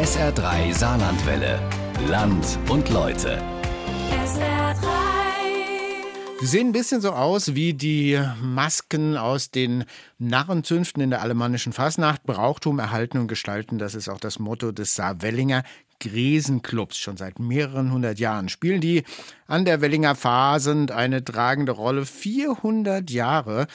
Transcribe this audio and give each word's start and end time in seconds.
SR3 0.00 0.72
Saarlandwelle. 0.72 1.60
Land 2.08 2.58
und 2.70 2.88
Leute. 2.88 3.36
SR3. 4.10 4.86
Sie 6.40 6.46
sehen 6.46 6.68
ein 6.68 6.72
bisschen 6.72 7.02
so 7.02 7.10
aus 7.10 7.54
wie 7.54 7.74
die 7.74 8.18
Masken 8.40 9.18
aus 9.18 9.50
den 9.50 9.84
Narrenzünften 10.16 11.02
in 11.02 11.10
der 11.10 11.20
alemannischen 11.20 11.74
Fasnacht. 11.74 12.22
Brauchtum 12.22 12.78
erhalten 12.78 13.18
und 13.18 13.28
gestalten, 13.28 13.76
das 13.76 13.94
ist 13.94 14.08
auch 14.08 14.20
das 14.20 14.38
Motto 14.38 14.72
des 14.72 14.94
Saarwellinger 14.94 15.64
Gresenclubs. 16.00 16.98
Schon 16.98 17.16
seit 17.16 17.38
mehreren 17.38 17.92
hundert 17.92 18.18
Jahren 18.18 18.48
spielen 18.48 18.80
die 18.80 19.04
an 19.46 19.64
der 19.64 19.80
Wellinger 19.80 20.14
Phasend 20.14 20.90
eine 20.90 21.24
tragende 21.24 21.72
Rolle. 21.72 22.06
400 22.06 23.10
Jahre, 23.10 23.66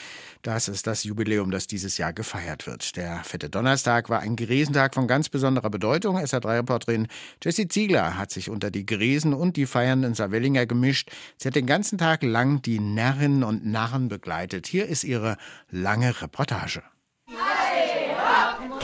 das 0.41 0.67
ist 0.67 0.87
das 0.87 1.03
Jubiläum, 1.03 1.51
das 1.51 1.67
dieses 1.67 1.97
Jahr 1.97 2.13
gefeiert 2.13 2.67
wird. 2.67 2.95
Der 2.95 3.23
Fette 3.23 3.49
Donnerstag 3.49 4.09
war 4.09 4.19
ein 4.19 4.35
Gresentag 4.35 4.93
von 4.93 5.07
ganz 5.07 5.29
besonderer 5.29 5.69
Bedeutung. 5.69 6.17
SR3-Reporterin 6.17 7.07
Jessie 7.43 7.67
Ziegler 7.67 8.17
hat 8.17 8.31
sich 8.31 8.49
unter 8.49 8.71
die 8.71 8.85
Gresen 8.85 9.33
und 9.33 9.57
die 9.57 9.65
feiernden 9.65 10.13
Saarwellinger 10.13 10.65
gemischt. 10.65 11.11
Sie 11.37 11.47
hat 11.47 11.55
den 11.55 11.65
ganzen 11.65 11.97
Tag 11.97 12.23
lang 12.23 12.61
die 12.61 12.79
Närrinnen 12.79 13.43
und 13.43 13.65
Narren 13.65 14.07
begleitet. 14.07 14.67
Hier 14.67 14.87
ist 14.87 15.03
ihre 15.03 15.37
lange 15.69 16.21
Reportage. 16.21 16.83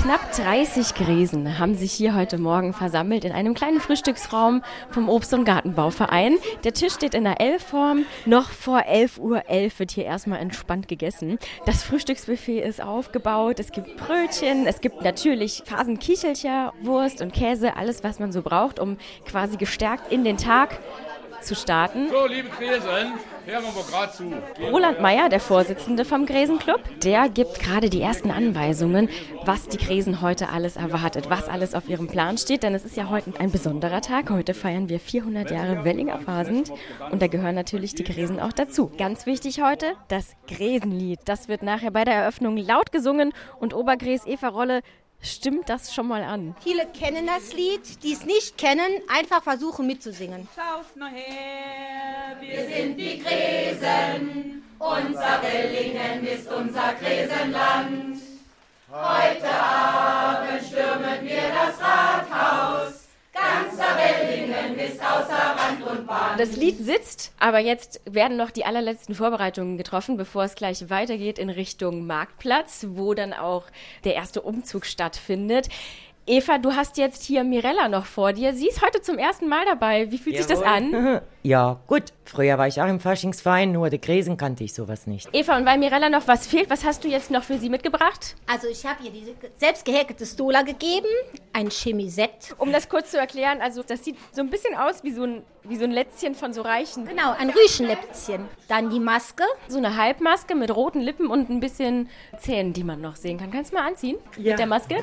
Knapp 0.01 0.31
30 0.31 0.95
Gresen 0.95 1.59
haben 1.59 1.75
sich 1.75 1.91
hier 1.91 2.15
heute 2.15 2.39
Morgen 2.39 2.73
versammelt 2.73 3.23
in 3.23 3.31
einem 3.33 3.53
kleinen 3.53 3.79
Frühstücksraum 3.79 4.63
vom 4.89 5.09
Obst- 5.09 5.31
und 5.35 5.45
Gartenbauverein. 5.45 6.37
Der 6.63 6.73
Tisch 6.73 6.93
steht 6.93 7.13
in 7.13 7.23
der 7.23 7.39
L-Form. 7.39 8.05
Noch 8.25 8.49
vor 8.49 8.79
11.11 8.79 9.19
Uhr 9.19 9.43
wird 9.77 9.91
hier 9.91 10.05
erstmal 10.05 10.39
entspannt 10.39 10.87
gegessen. 10.87 11.37
Das 11.67 11.83
Frühstücksbuffet 11.83 12.61
ist 12.61 12.81
aufgebaut. 12.81 13.59
Es 13.59 13.71
gibt 13.71 13.95
Brötchen, 13.97 14.65
es 14.65 14.81
gibt 14.81 15.03
natürlich 15.03 15.61
Phasenkichelcher, 15.67 16.73
Wurst 16.81 17.21
und 17.21 17.31
Käse, 17.31 17.77
alles, 17.77 18.03
was 18.03 18.17
man 18.17 18.31
so 18.31 18.41
braucht, 18.41 18.79
um 18.79 18.97
quasi 19.27 19.55
gestärkt 19.57 20.11
in 20.11 20.23
den 20.23 20.37
Tag 20.37 20.79
zu 21.41 21.55
starten. 21.55 22.09
So, 22.09 22.25
liebe 22.27 22.49
Gresen, 22.49 23.13
hören 23.45 23.63
wir 23.63 23.71
mal 23.71 23.83
gerade 23.89 24.11
zu. 24.11 24.31
Roland 24.71 25.01
Meyer, 25.01 25.29
der 25.29 25.39
Vorsitzende 25.39 26.05
vom 26.05 26.25
Gresenclub, 26.25 26.81
der 27.03 27.29
gibt 27.29 27.59
gerade 27.59 27.89
die 27.89 28.01
ersten 28.01 28.31
Anweisungen, 28.31 29.09
was 29.43 29.67
die 29.67 29.77
Gresen 29.77 30.21
heute 30.21 30.49
alles 30.49 30.75
erwartet, 30.75 31.29
was 31.29 31.49
alles 31.49 31.73
auf 31.73 31.89
ihrem 31.89 32.07
Plan 32.07 32.37
steht, 32.37 32.63
denn 32.63 32.75
es 32.75 32.85
ist 32.85 32.95
ja 32.95 33.09
heute 33.09 33.33
ein 33.39 33.51
besonderer 33.51 34.01
Tag. 34.01 34.29
Heute 34.29 34.53
feiern 34.53 34.89
wir 34.89 34.99
400 34.99 35.51
Jahre 35.51 35.83
Wellinger 35.83 36.19
Phasend 36.19 36.71
und 37.11 37.21
da 37.21 37.27
gehören 37.27 37.55
natürlich 37.55 37.95
die 37.95 38.03
Gresen 38.03 38.39
auch 38.39 38.53
dazu. 38.53 38.91
Ganz 38.97 39.25
wichtig 39.25 39.61
heute, 39.61 39.93
das 40.07 40.35
Gresenlied. 40.47 41.19
Das 41.25 41.47
wird 41.47 41.63
nachher 41.63 41.91
bei 41.91 42.03
der 42.03 42.15
Eröffnung 42.15 42.57
laut 42.57 42.91
gesungen 42.91 43.33
und 43.59 43.73
Obergräs 43.73 44.25
Eva 44.25 44.49
Rolle 44.49 44.81
stimmt 45.21 45.69
das 45.69 45.93
schon 45.93 46.07
mal 46.07 46.23
an. 46.23 46.55
Viele 46.63 46.85
kennen 46.87 47.27
das 47.27 47.53
Lied, 47.53 48.03
die 48.03 48.13
es 48.13 48.25
nicht 48.25 48.57
kennen, 48.57 49.01
einfach 49.07 49.43
versuchen 49.43 49.87
mitzusingen. 49.87 50.47
Schaut 50.55 50.95
nur 50.95 51.09
her, 51.09 52.37
wir 52.39 52.67
sind 52.67 52.97
die 52.97 53.19
Gresen, 53.19 54.63
unser 54.79 55.41
Wellingen 55.41 56.25
ist 56.25 56.51
unser 56.51 56.93
Gresenland. 56.95 58.17
Heute 58.91 59.49
Abend 59.49 60.63
stürmen 60.65 61.21
wir 61.21 61.43
das 61.49 61.79
Rathaus. 61.79 63.00
Ganzer 63.51 63.97
Wellingen 63.97 64.79
ist 64.79 65.01
außer 65.01 65.33
Rand 65.33 65.83
und 65.83 66.07
Bahn. 66.07 66.37
Das 66.37 66.55
Lied 66.55 66.77
sitzt, 66.77 67.33
aber 67.39 67.59
jetzt 67.59 68.01
werden 68.05 68.37
noch 68.37 68.51
die 68.51 68.65
allerletzten 68.65 69.15
Vorbereitungen 69.15 69.77
getroffen, 69.77 70.17
bevor 70.17 70.43
es 70.43 70.55
gleich 70.55 70.89
weitergeht 70.89 71.39
in 71.39 71.49
Richtung 71.49 72.05
Marktplatz, 72.05 72.87
wo 72.91 73.13
dann 73.13 73.33
auch 73.33 73.65
der 74.03 74.15
erste 74.15 74.41
Umzug 74.41 74.85
stattfindet. 74.85 75.67
Eva, 76.27 76.59
du 76.59 76.73
hast 76.73 76.97
jetzt 76.97 77.23
hier 77.23 77.43
Mirella 77.43 77.89
noch 77.89 78.05
vor 78.05 78.31
dir. 78.33 78.53
Sie 78.53 78.67
ist 78.67 78.85
heute 78.85 79.01
zum 79.01 79.17
ersten 79.17 79.49
Mal 79.49 79.65
dabei. 79.65 80.11
Wie 80.11 80.19
fühlt 80.19 80.37
sich 80.37 80.45
das 80.45 80.61
an? 80.61 81.21
Ja, 81.43 81.79
gut. 81.87 82.13
Früher 82.23 82.57
war 82.57 82.67
ich 82.67 82.81
auch 82.81 82.87
im 82.87 83.01
Faschingsverein, 83.01 83.73
nur 83.73 83.89
der 83.89 83.99
Gräsen 83.99 84.37
kannte 84.37 84.63
ich 84.63 84.73
sowas 84.73 85.05
nicht. 85.05 85.27
Eva, 85.33 85.57
und 85.57 85.65
weil 85.65 85.77
Mirella 85.77 86.09
noch 86.09 86.27
was 86.29 86.47
fehlt, 86.47 86.69
was 86.69 86.85
hast 86.85 87.03
du 87.03 87.09
jetzt 87.09 87.29
noch 87.29 87.43
für 87.43 87.57
sie 87.57 87.67
mitgebracht? 87.67 88.37
Also 88.47 88.67
ich 88.69 88.85
habe 88.85 89.03
ihr 89.03 89.11
diese 89.11 89.33
selbst 89.57 89.83
gehäkelte 89.83 90.25
Stola 90.25 90.61
gegeben, 90.61 91.07
ein 91.51 91.69
Chemisett. 91.69 92.55
Um 92.57 92.71
das 92.71 92.87
kurz 92.87 93.11
zu 93.11 93.17
erklären, 93.17 93.59
also 93.59 93.83
das 93.83 94.05
sieht 94.05 94.15
so 94.31 94.41
ein 94.41 94.49
bisschen 94.49 94.75
aus 94.75 95.03
wie 95.03 95.11
so 95.11 95.23
ein, 95.23 95.41
wie 95.63 95.75
so 95.75 95.83
ein 95.83 95.91
Lätzchen 95.91 96.33
von 96.33 96.53
so 96.53 96.61
Reichen. 96.61 97.05
Genau, 97.05 97.35
ein 97.37 97.49
Rüschenläppchen. 97.49 98.45
Dann 98.69 98.89
die 98.89 99.01
Maske. 99.01 99.43
So 99.67 99.77
eine 99.77 99.97
Halbmaske 99.97 100.55
mit 100.55 100.73
roten 100.73 101.01
Lippen 101.01 101.27
und 101.27 101.49
ein 101.49 101.59
bisschen 101.59 102.07
Zähnen, 102.39 102.71
die 102.71 102.85
man 102.85 103.01
noch 103.01 103.17
sehen 103.17 103.39
kann. 103.39 103.51
Kannst 103.51 103.73
du 103.73 103.75
mal 103.75 103.87
anziehen? 103.87 104.15
Ja. 104.37 104.51
Mit 104.51 104.59
der 104.59 104.67
Maske? 104.67 104.95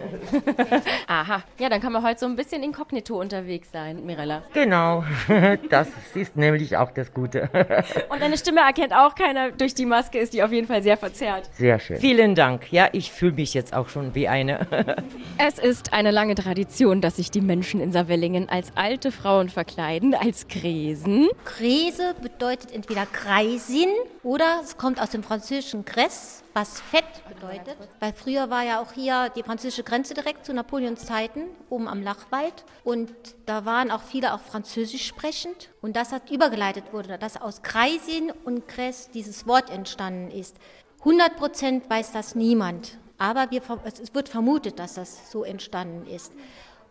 Aha. 1.06 1.42
Ja, 1.58 1.68
dann 1.68 1.82
kann 1.82 1.92
man 1.92 2.02
heute 2.02 2.20
so 2.20 2.26
ein 2.26 2.36
bisschen 2.36 2.62
inkognito 2.62 3.20
unterwegs 3.20 3.70
sein, 3.70 4.06
Mirella. 4.06 4.44
Genau, 4.54 5.04
das 5.68 5.88
ist 6.14 6.27
nämlich 6.36 6.76
auch 6.76 6.90
das 6.90 7.12
Gute. 7.12 7.48
Und 8.08 8.20
deine 8.20 8.36
Stimme 8.36 8.60
erkennt 8.60 8.92
auch 8.92 9.14
keiner 9.14 9.50
durch 9.50 9.74
die 9.74 9.86
Maske, 9.86 10.18
ist 10.18 10.32
die 10.32 10.42
auf 10.42 10.52
jeden 10.52 10.66
Fall 10.66 10.82
sehr 10.82 10.96
verzerrt. 10.96 11.48
Sehr 11.52 11.78
schön. 11.78 11.98
Vielen 11.98 12.34
Dank. 12.34 12.72
Ja, 12.72 12.88
ich 12.92 13.12
fühle 13.12 13.32
mich 13.32 13.54
jetzt 13.54 13.74
auch 13.74 13.88
schon 13.88 14.14
wie 14.14 14.28
eine. 14.28 14.66
Es 15.38 15.58
ist 15.58 15.92
eine 15.92 16.10
lange 16.10 16.34
Tradition, 16.34 17.00
dass 17.00 17.16
sich 17.16 17.30
die 17.30 17.40
Menschen 17.40 17.80
in 17.80 17.92
Saarwellingen 17.92 18.48
als 18.48 18.72
alte 18.74 19.12
Frauen 19.12 19.48
verkleiden, 19.48 20.14
als 20.14 20.48
Gräsen. 20.48 21.28
Gräse 21.44 22.14
bedeutet 22.20 22.72
entweder 22.72 23.06
Kreisin 23.06 23.88
oder 24.22 24.60
es 24.62 24.76
kommt 24.76 25.00
aus 25.00 25.10
dem 25.10 25.22
französischen 25.22 25.84
Grès, 25.84 26.42
was 26.58 26.80
Fett 26.80 27.04
bedeutet. 27.28 27.76
Weil 28.00 28.12
früher 28.12 28.50
war 28.50 28.64
ja 28.64 28.80
auch 28.80 28.92
hier 28.92 29.30
die 29.30 29.44
französische 29.44 29.84
Grenze 29.84 30.14
direkt 30.14 30.44
zu 30.44 30.52
Napoleons 30.52 31.06
Zeiten, 31.06 31.42
oben 31.70 31.86
am 31.86 32.02
Lachwald. 32.02 32.64
Und 32.82 33.12
da 33.46 33.64
waren 33.64 33.92
auch 33.92 34.02
viele 34.02 34.34
auch 34.34 34.40
französisch 34.40 35.06
sprechend. 35.06 35.70
Und 35.80 35.94
das 35.94 36.10
hat 36.10 36.30
übergeleitet 36.30 36.92
wurde, 36.92 37.16
dass 37.16 37.40
aus 37.40 37.62
Kreisin 37.62 38.32
und 38.44 38.68
Grès 38.68 39.08
dieses 39.12 39.46
Wort 39.46 39.70
entstanden 39.70 40.32
ist. 40.32 40.56
100 41.00 41.36
Prozent 41.36 41.88
weiß 41.88 42.10
das 42.10 42.34
niemand. 42.34 42.98
Aber 43.18 43.52
wir, 43.52 43.62
es 43.84 44.14
wird 44.14 44.28
vermutet, 44.28 44.80
dass 44.80 44.94
das 44.94 45.30
so 45.30 45.44
entstanden 45.44 46.08
ist. 46.08 46.32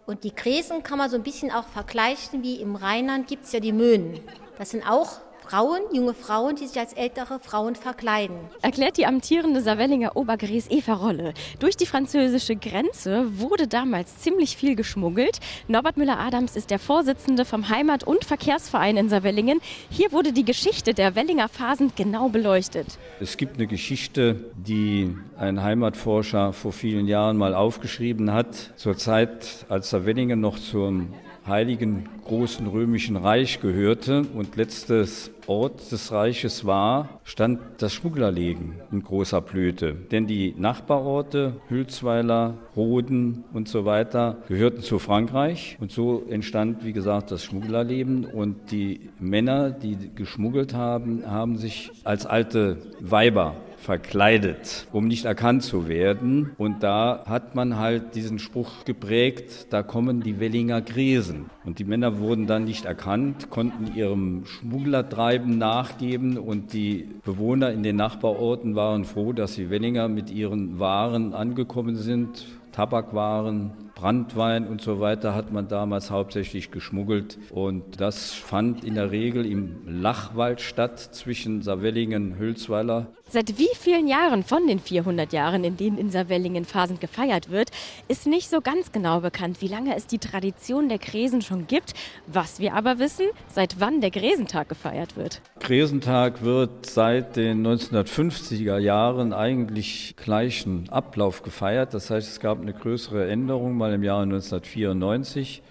Und 0.05 0.23
die 0.23 0.33
Gräsen 0.33 0.83
kann 0.83 0.97
man 0.97 1.09
so 1.09 1.17
ein 1.17 1.23
bisschen 1.23 1.51
auch 1.51 1.67
vergleichen, 1.67 2.41
wie 2.41 2.61
im 2.61 2.77
Rheinland 2.77 3.27
gibt 3.27 3.43
es 3.43 3.51
ja 3.51 3.59
die 3.59 3.73
Möhnen. 3.73 4.21
Das 4.57 4.69
sind 4.69 4.89
auch 4.89 5.19
Frauen, 5.49 5.79
junge 5.93 6.13
Frauen, 6.13 6.57
die 6.57 6.67
sich 6.67 6.77
als 6.77 6.91
ältere 6.91 7.39
Frauen 7.39 7.75
verkleiden. 7.75 8.35
Erklärt 8.61 8.97
die 8.97 9.05
amtierende 9.05 9.61
Saarwellinger 9.61 10.17
Obergräs 10.17 10.69
Eva 10.69 10.93
Rolle. 10.93 11.33
Durch 11.59 11.77
die 11.77 11.85
französische 11.85 12.57
Grenze 12.57 13.39
wurde 13.39 13.65
damals 13.65 14.17
ziemlich 14.17 14.57
viel 14.57 14.75
geschmuggelt. 14.75 15.39
Norbert 15.69 15.95
Müller-Adams 15.95 16.57
ist 16.57 16.69
der 16.69 16.79
Vorsitzende 16.79 17.45
vom 17.45 17.69
Heimat- 17.69 18.03
und 18.03 18.25
Verkehrsverein 18.25 18.97
in 18.97 19.07
Saarwellingen. 19.07 19.61
Hier 19.89 20.11
wurde 20.11 20.33
die 20.33 20.43
Geschichte 20.43 20.93
der 20.93 21.15
Wellinger 21.15 21.47
Phasen 21.47 21.93
genau 21.95 22.27
beleuchtet. 22.27 22.97
Es 23.21 23.37
gibt 23.37 23.55
eine 23.55 23.67
Geschichte, 23.67 24.51
die 24.57 25.15
ein 25.37 25.63
Heimatforscher 25.63 26.51
vor 26.51 26.73
vielen 26.73 27.07
Jahren 27.07 27.37
mal 27.37 27.55
aufgeschrieben 27.55 28.33
hat. 28.33 28.73
Zur 28.75 28.97
Zeit, 28.97 29.65
als 29.69 29.91
Saarwellingen 29.91 30.41
noch 30.41 30.59
zum 30.59 31.13
Heiligen 31.47 32.09
Großen 32.25 32.67
Römischen 32.67 33.15
Reich 33.15 33.61
gehörte 33.61 34.23
und 34.35 34.57
letztes 34.57 35.31
Ort 35.47 35.93
des 35.93 36.11
Reiches 36.11 36.65
war, 36.65 37.21
stand 37.23 37.61
das 37.77 37.93
Schmugglerlegen 37.93 38.73
in 38.91 39.01
großer 39.01 39.39
Blüte. 39.39 39.93
Denn 39.93 40.27
die 40.27 40.53
Nachbarorte, 40.57 41.53
Hülsweiler, 41.69 42.55
Roden 42.75 43.45
und 43.53 43.69
so 43.69 43.85
weiter, 43.85 44.39
gehörten 44.49 44.81
zu 44.81 44.99
Frankreich. 44.99 45.77
Und 45.79 45.93
so 45.93 46.25
entstand, 46.29 46.83
wie 46.83 46.91
gesagt, 46.91 47.31
das 47.31 47.45
Schmugglerleben. 47.45 48.25
Und 48.25 48.71
die 48.71 49.09
Männer, 49.17 49.71
die 49.71 49.95
geschmuggelt 50.13 50.73
haben, 50.73 51.23
haben 51.25 51.55
sich 51.55 51.91
als 52.03 52.25
alte 52.25 52.77
Weiber 52.99 53.55
verkleidet, 53.77 54.87
um 54.91 55.07
nicht 55.07 55.25
erkannt 55.25 55.63
zu 55.63 55.87
werden. 55.87 56.51
Und 56.57 56.83
da 56.83 57.23
hat 57.25 57.55
man 57.55 57.77
halt 57.77 58.15
diesen 58.15 58.39
Spruch 58.39 58.83
geprägt, 58.85 59.67
da 59.69 59.83
kommen 59.83 60.21
die 60.21 60.39
Wellinger 60.39 60.81
Gresen. 60.81 61.49
Und 61.63 61.79
die 61.79 61.85
Männer 61.85 62.19
wurden 62.19 62.47
dann 62.47 62.65
nicht 62.65 62.85
erkannt, 62.85 63.49
konnten 63.49 63.95
ihrem 63.95 64.45
Schmugglertreiben 64.45 65.57
nachgeben 65.57 66.37
und 66.37 66.73
die 66.73 67.07
Bewohner 67.23 67.71
in 67.71 67.83
den 67.83 67.95
Nachbarorten 67.95 68.75
waren 68.75 69.05
froh, 69.05 69.31
dass 69.31 69.55
die 69.55 69.69
Wellinger 69.69 70.07
mit 70.07 70.31
ihren 70.31 70.79
Waren 70.79 71.33
angekommen 71.33 71.95
sind. 71.95 72.45
Tabakwaren, 72.71 73.71
Brandwein 73.97 74.67
und 74.67 74.79
so 74.79 74.99
weiter 74.99 75.33
hat 75.33 75.51
man 75.51 75.67
damals 75.67 76.11
hauptsächlich 76.11 76.69
geschmuggelt. 76.69 77.39
Und 77.49 77.99
das 77.99 78.31
fand 78.31 78.83
in 78.83 78.93
der 78.93 79.09
Regel 79.09 79.43
im 79.43 79.81
Lachwald 79.87 80.61
statt 80.61 80.99
zwischen 80.99 81.63
Saarwellingen 81.63 82.33
und 82.33 82.37
Hülsweiler. 82.37 83.07
Seit 83.29 83.57
wie 83.57 83.67
vielen 83.73 84.07
Jahren 84.07 84.43
von 84.43 84.67
den 84.67 84.79
400 84.79 85.33
Jahren, 85.33 85.65
in 85.65 85.75
denen 85.75 85.97
in 85.97 86.11
Saarwellingen 86.11 86.63
Phasen 86.63 86.99
gefeiert 86.99 87.49
wird, 87.49 87.71
ist 88.07 88.25
nicht 88.25 88.49
so 88.49 88.61
ganz 88.61 88.93
genau 88.93 89.19
bekannt, 89.19 89.61
wie 89.61 89.67
lange 89.67 89.97
es 89.97 90.07
die 90.07 90.19
Tradition 90.19 90.87
der 90.87 90.99
Gräsen 90.99 91.41
schon 91.41 91.67
gibt. 91.67 91.93
Was 92.27 92.59
wir 92.59 92.75
aber 92.75 92.99
wissen, 92.99 93.25
seit 93.49 93.81
wann 93.81 93.99
der 93.99 94.11
Gräsentag 94.11 94.69
gefeiert 94.69 95.17
wird. 95.17 95.41
Gräsentag 95.59 96.43
wird 96.43 96.85
seit 96.85 97.35
den 97.35 97.67
1950er 97.67 98.77
Jahren 98.77 99.33
eigentlich 99.33 100.15
gleichen 100.15 100.87
Ablauf 100.89 101.41
gefeiert. 101.41 101.93
Das 101.93 102.09
heißt, 102.09 102.29
es 102.29 102.39
gab 102.39 102.61
eine 102.61 102.73
größere 102.73 103.27
Änderung. 103.27 103.75
Karneval 103.87 103.93
im 103.93 104.03
Jahre 104.03 104.23
1994. 104.23 105.61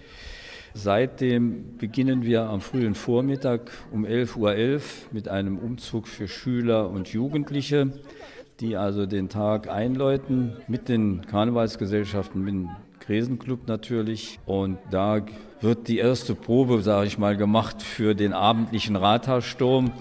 Seitdem 0.73 1.77
beginnen 1.77 2.23
wir 2.23 2.49
am 2.49 2.61
frühen 2.61 2.95
Vormittag 2.95 3.71
um 3.91 4.05
11.11 4.05 4.37
Uhr 4.37 4.49
.11 4.51 4.81
mit 5.11 5.27
einem 5.27 5.57
Umzug 5.57 6.07
für 6.07 6.27
Schüler 6.27 6.89
und 6.89 7.09
Jugendliche, 7.09 7.91
die 8.59 8.75
also 8.75 9.05
den 9.05 9.29
Tag 9.29 9.69
einläuten 9.69 10.53
mit 10.67 10.89
den 10.89 11.25
Karnevalsgesellschaften, 11.25 12.43
mit 12.43 12.53
dem 12.53 12.69
Gresenclub 12.99 13.67
natürlich. 13.67 14.39
Und 14.45 14.77
da 14.91 15.21
wird 15.61 15.87
die 15.87 15.97
erste 15.97 16.35
Probe, 16.35 16.81
sage 16.81 17.07
ich 17.07 17.17
mal, 17.17 17.37
gemacht 17.37 17.81
für 17.81 18.15
den 18.15 18.33
abendlichen 18.33 18.95
Rathaussturm. 18.95 19.91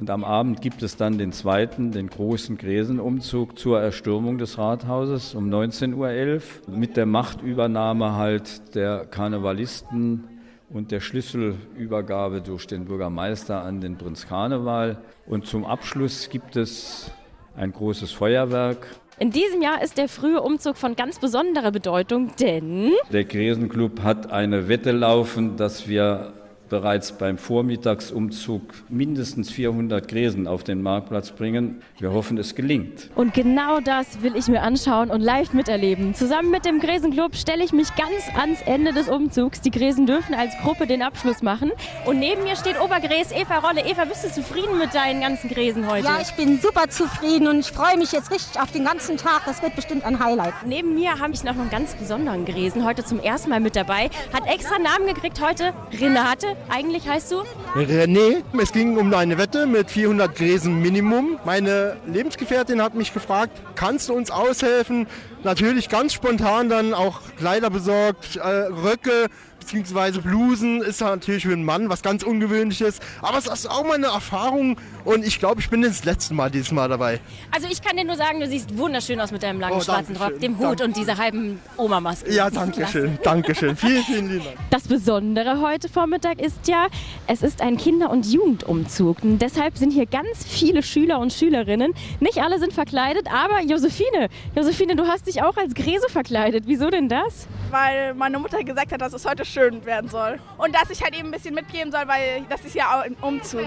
Und 0.00 0.10
am 0.10 0.22
Abend 0.22 0.60
gibt 0.62 0.82
es 0.84 0.96
dann 0.96 1.18
den 1.18 1.32
zweiten, 1.32 1.90
den 1.90 2.08
großen 2.08 2.56
Gräsenumzug 2.56 3.58
zur 3.58 3.80
Erstürmung 3.80 4.38
des 4.38 4.56
Rathauses 4.56 5.34
um 5.34 5.50
19.11 5.50 5.94
Uhr 5.94 6.76
mit 6.76 6.96
der 6.96 7.04
Machtübernahme 7.04 8.14
halt 8.14 8.76
der 8.76 9.06
Karnevalisten 9.06 10.24
und 10.70 10.92
der 10.92 11.00
Schlüsselübergabe 11.00 12.42
durch 12.42 12.68
den 12.68 12.84
Bürgermeister 12.84 13.62
an 13.62 13.80
den 13.80 13.96
Prinz 13.96 14.28
Karneval. 14.28 14.98
Und 15.26 15.46
zum 15.46 15.64
Abschluss 15.64 16.28
gibt 16.28 16.54
es 16.54 17.10
ein 17.56 17.72
großes 17.72 18.12
Feuerwerk. 18.12 18.86
In 19.18 19.32
diesem 19.32 19.62
Jahr 19.62 19.82
ist 19.82 19.98
der 19.98 20.08
frühe 20.08 20.40
Umzug 20.40 20.76
von 20.76 20.94
ganz 20.94 21.18
besonderer 21.18 21.72
Bedeutung, 21.72 22.30
denn 22.38 22.92
der 23.12 23.24
Gräsenclub 23.24 24.04
hat 24.04 24.30
eine 24.30 24.68
Wette 24.68 24.92
laufen, 24.92 25.56
dass 25.56 25.88
wir 25.88 26.34
bereits 26.68 27.12
beim 27.12 27.38
Vormittagsumzug 27.38 28.62
mindestens 28.88 29.50
400 29.50 30.06
Gräsen 30.08 30.46
auf 30.46 30.64
den 30.64 30.82
Marktplatz 30.82 31.30
bringen. 31.30 31.82
Wir 31.98 32.12
hoffen, 32.12 32.38
es 32.38 32.54
gelingt. 32.54 33.10
Und 33.14 33.34
genau 33.34 33.80
das 33.80 34.22
will 34.22 34.36
ich 34.36 34.48
mir 34.48 34.62
anschauen 34.62 35.10
und 35.10 35.20
live 35.20 35.52
miterleben. 35.52 36.14
Zusammen 36.14 36.50
mit 36.50 36.64
dem 36.64 36.80
Gräsenclub 36.80 37.36
stelle 37.36 37.64
ich 37.64 37.72
mich 37.72 37.88
ganz 37.96 38.28
ans 38.36 38.60
Ende 38.62 38.92
des 38.92 39.08
Umzugs. 39.08 39.60
Die 39.60 39.70
Gräsen 39.70 40.06
dürfen 40.06 40.34
als 40.34 40.52
Gruppe 40.62 40.86
den 40.86 41.02
Abschluss 41.02 41.42
machen. 41.42 41.72
Und 42.04 42.18
neben 42.18 42.42
mir 42.42 42.56
steht 42.56 42.80
Obergräs 42.80 43.32
Eva 43.32 43.58
Rolle. 43.58 43.84
Eva, 43.86 44.04
bist 44.04 44.24
du 44.24 44.30
zufrieden 44.30 44.78
mit 44.78 44.94
deinen 44.94 45.20
ganzen 45.20 45.48
Gräsen 45.48 45.90
heute? 45.90 46.06
Ja, 46.06 46.18
ich 46.20 46.32
bin 46.32 46.60
super 46.60 46.88
zufrieden 46.88 47.48
und 47.48 47.60
ich 47.60 47.70
freue 47.70 47.96
mich 47.96 48.12
jetzt 48.12 48.30
richtig 48.30 48.60
auf 48.60 48.70
den 48.72 48.84
ganzen 48.84 49.16
Tag. 49.16 49.42
Das 49.46 49.62
wird 49.62 49.74
bestimmt 49.74 50.04
ein 50.04 50.22
Highlight. 50.22 50.54
Neben 50.66 50.94
mir 50.94 51.18
habe 51.18 51.32
ich 51.32 51.42
noch 51.44 51.56
einen 51.58 51.70
ganz 51.70 51.94
besonderen 51.94 52.44
Gräsen, 52.44 52.84
heute 52.84 53.04
zum 53.04 53.20
ersten 53.20 53.50
Mal 53.50 53.60
mit 53.60 53.76
dabei. 53.76 54.10
Hat 54.32 54.46
extra 54.46 54.78
Namen 54.78 55.06
gekriegt 55.06 55.40
heute, 55.40 55.72
Renate. 55.98 56.57
Eigentlich 56.68 57.08
heißt 57.08 57.32
du? 57.32 57.42
René. 57.74 58.42
Es 58.60 58.72
ging 58.72 58.96
um 58.98 59.12
eine 59.14 59.38
Wette 59.38 59.66
mit 59.66 59.90
400 59.90 60.34
Gräsen 60.34 60.80
Minimum. 60.80 61.38
Meine 61.44 61.96
Lebensgefährtin 62.06 62.82
hat 62.82 62.94
mich 62.94 63.14
gefragt, 63.14 63.60
kannst 63.74 64.08
du 64.08 64.14
uns 64.14 64.30
aushelfen? 64.30 65.06
Natürlich 65.44 65.88
ganz 65.88 66.12
spontan 66.12 66.68
dann 66.68 66.94
auch 66.94 67.20
Kleider 67.36 67.70
besorgt, 67.70 68.36
äh, 68.36 68.40
Röcke, 68.40 69.28
beziehungsweise 69.60 70.20
Blusen 70.20 70.82
ist 70.82 71.00
natürlich 71.00 71.44
für 71.44 71.52
einen 71.52 71.64
Mann 71.64 71.88
was 71.88 72.02
ganz 72.02 72.22
Ungewöhnliches. 72.22 73.00
Aber 73.22 73.38
es 73.38 73.46
ist 73.46 73.70
auch 73.70 73.84
mal 73.84 73.94
eine 73.94 74.06
Erfahrung 74.06 74.78
und 75.08 75.24
ich 75.24 75.38
glaube, 75.38 75.60
ich 75.60 75.70
bin 75.70 75.80
das 75.80 76.04
letzte 76.04 76.34
Mal 76.34 76.50
dieses 76.50 76.70
Mal 76.70 76.86
dabei. 76.86 77.18
Also 77.50 77.66
ich 77.70 77.80
kann 77.80 77.96
dir 77.96 78.04
nur 78.04 78.16
sagen, 78.16 78.40
du 78.40 78.46
siehst 78.46 78.76
wunderschön 78.76 79.18
aus 79.20 79.32
mit 79.32 79.42
deinem 79.42 79.58
langen 79.58 79.78
oh, 79.78 79.80
schwarzen 79.80 80.14
Rock, 80.16 80.38
dem 80.38 80.58
Hut 80.58 80.66
danke. 80.66 80.84
und 80.84 80.96
dieser 80.96 81.16
halben 81.16 81.60
Oma-Maske. 81.78 82.30
Ja, 82.30 82.50
danke 82.50 82.86
schön, 82.86 83.18
danke 83.22 83.54
schön. 83.54 83.74
Vielen, 83.88 84.02
vielen 84.02 84.28
lieben 84.28 84.44
Dank. 84.44 84.56
Das 84.68 84.86
Besondere 84.86 85.62
heute 85.62 85.88
Vormittag 85.88 86.40
ist 86.40 86.68
ja, 86.68 86.88
es 87.26 87.42
ist 87.42 87.62
ein 87.62 87.78
Kinder- 87.78 88.10
und 88.10 88.26
Jugendumzug. 88.26 89.22
Und 89.22 89.38
deshalb 89.38 89.78
sind 89.78 89.92
hier 89.92 90.04
ganz 90.04 90.44
viele 90.46 90.82
Schüler 90.82 91.20
und 91.20 91.32
Schülerinnen. 91.32 91.94
Nicht 92.20 92.42
alle 92.42 92.58
sind 92.58 92.74
verkleidet, 92.74 93.28
aber 93.32 93.62
Josephine, 93.62 94.28
Josephine, 94.54 94.94
du 94.94 95.06
hast 95.06 95.26
dich 95.26 95.42
auch 95.42 95.56
als 95.56 95.72
Gräse 95.72 96.08
verkleidet. 96.10 96.64
Wieso 96.66 96.90
denn 96.90 97.08
das? 97.08 97.46
Weil 97.70 98.12
meine 98.14 98.38
Mutter 98.38 98.62
gesagt 98.62 98.92
hat, 98.92 99.00
dass 99.00 99.14
es 99.14 99.24
heute 99.24 99.46
schön 99.46 99.86
werden 99.86 100.10
soll. 100.10 100.38
Und 100.58 100.74
dass 100.74 100.90
ich 100.90 101.02
halt 101.02 101.18
eben 101.18 101.28
ein 101.28 101.32
bisschen 101.32 101.54
mitgeben 101.54 101.90
soll, 101.92 102.06
weil 102.06 102.42
das 102.50 102.60
ist 102.62 102.74
ja 102.74 102.98
auch 102.98 103.04
ein 103.04 103.16
Umzug. 103.22 103.66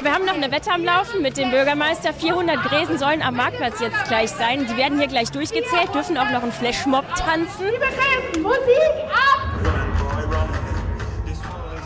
Wir 0.00 0.12
haben 0.12 0.24
noch 0.24 0.34
eine 0.34 0.43
Wette 0.50 0.70
am 0.72 0.84
Laufen 0.84 1.22
mit 1.22 1.36
dem 1.36 1.50
Bürgermeister. 1.50 2.12
400 2.12 2.62
Gräsen 2.64 2.98
sollen 2.98 3.22
am 3.22 3.36
Marktplatz 3.36 3.80
jetzt 3.80 4.04
gleich 4.08 4.30
sein. 4.30 4.66
Die 4.70 4.76
werden 4.76 4.98
hier 4.98 5.08
gleich 5.08 5.30
durchgezählt, 5.30 5.94
dürfen 5.94 6.18
auch 6.18 6.30
noch 6.30 6.42
einen 6.42 6.52
Flashmob 6.52 7.04
tanzen. 7.14 7.66
Musik 8.42 8.94
ab! 9.10 9.44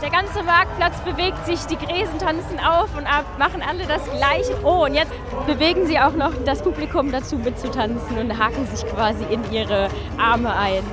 Der 0.01 0.09
ganze 0.09 0.43
Marktplatz 0.43 0.99
bewegt 1.01 1.45
sich, 1.45 1.59
die 1.65 1.75
Gräsen 1.75 2.19
tanzen 2.19 2.59
auf 2.59 2.89
und 2.97 3.05
ab, 3.05 3.25
machen 3.37 3.61
alle 3.61 3.85
das 3.85 4.03
Gleiche. 4.09 4.57
Oh, 4.63 4.85
und 4.85 4.93
jetzt 4.93 5.11
bewegen 5.45 5.85
sie 5.85 5.99
auch 5.99 6.13
noch 6.13 6.31
das 6.45 6.61
Publikum 6.61 7.11
dazu 7.11 7.37
mitzutanzen 7.37 8.17
und 8.17 8.37
haken 8.37 8.65
sich 8.67 8.87
quasi 8.89 9.23
in 9.29 9.51
ihre 9.51 9.89
Arme 10.17 10.55
ein. 10.55 10.83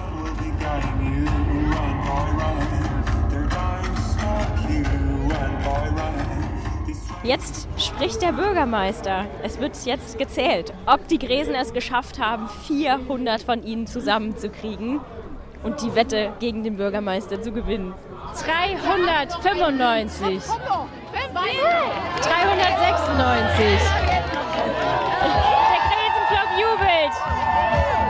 Jetzt 7.27 7.67
spricht 7.77 8.23
der 8.23 8.31
Bürgermeister. 8.31 9.27
Es 9.43 9.59
wird 9.59 9.73
jetzt 9.85 10.17
gezählt, 10.17 10.73
ob 10.87 11.09
die 11.09 11.19
Gräsen 11.19 11.57
es 11.57 11.73
geschafft 11.73 12.21
haben, 12.21 12.49
400 12.69 13.43
von 13.43 13.65
ihnen 13.65 13.89
zusammenzukriegen 13.89 15.01
und 15.65 15.83
die 15.83 15.97
Wette 15.97 16.35
gegen 16.39 16.63
den 16.63 16.77
Bürgermeister 16.77 17.43
zu 17.43 17.51
gewinnen. 17.51 17.95
395. 18.45 20.41
396. 20.45 20.55
Der 24.01 24.23
Gräsenclub 25.83 26.49
jubelt. 26.61 27.56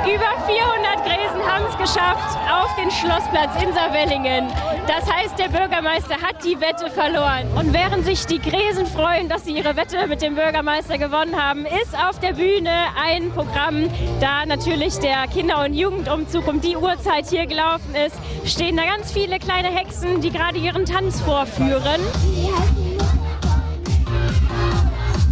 Über 0.07 0.41
400 0.47 1.05
Gräsen 1.05 1.43
haben 1.45 1.65
es 1.69 1.77
geschafft 1.77 2.39
auf 2.49 2.73
den 2.77 2.93
Schlossplatz 2.93 3.61
in 3.61 3.73
Saarwellingen. 3.75 4.47
Das 4.87 5.13
heißt, 5.13 5.37
der 5.37 5.49
Bürgermeister 5.49 6.15
hat 6.23 6.45
die 6.45 6.61
Wette 6.61 6.89
verloren. 6.93 7.49
Und 7.57 7.73
während 7.73 8.05
sich 8.05 8.25
die 8.25 8.39
Gräsen 8.39 8.87
freuen, 8.87 9.29
dass 9.29 9.45
sie 9.45 9.57
ihre 9.57 9.75
Wette 9.77 10.07
mit 10.07 10.23
dem 10.23 10.37
Bürgermeister 10.37 10.97
gewonnen 10.97 11.35
haben, 11.35 11.67
ist 11.67 11.93
auf 11.99 12.21
der 12.21 12.35
Bühne 12.35 12.71
ein 12.97 13.33
Programm, 13.33 13.91
da 14.21 14.47
natürlich 14.47 14.97
der 15.01 15.27
Kinder- 15.27 15.65
und 15.65 15.75
Jugendumzug 15.75 16.47
um 16.47 16.61
die 16.61 16.77
Uhrzeit 16.77 17.27
hier 17.29 17.47
gelaufen 17.47 17.97
ist, 17.97 18.15
stehen 18.45 18.77
da 18.77 18.85
ganz 18.85 19.11
viele 19.11 19.41
kleine 19.41 19.69
Hexen, 19.69 20.21
die 20.21 20.31
gerade 20.31 20.59
ihren 20.59 20.85
Tanz 20.85 21.21
vorführen. 21.21 22.01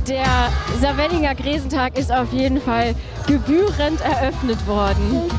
Der 0.09 0.51
Saarwellinger 0.81 1.35
Gräsentag 1.35 1.97
ist 1.97 2.13
auf 2.13 2.33
jeden 2.33 2.61
Fall 2.61 2.95
gebührend 3.27 4.01
eröffnet 4.01 4.67
worden. 4.67 5.31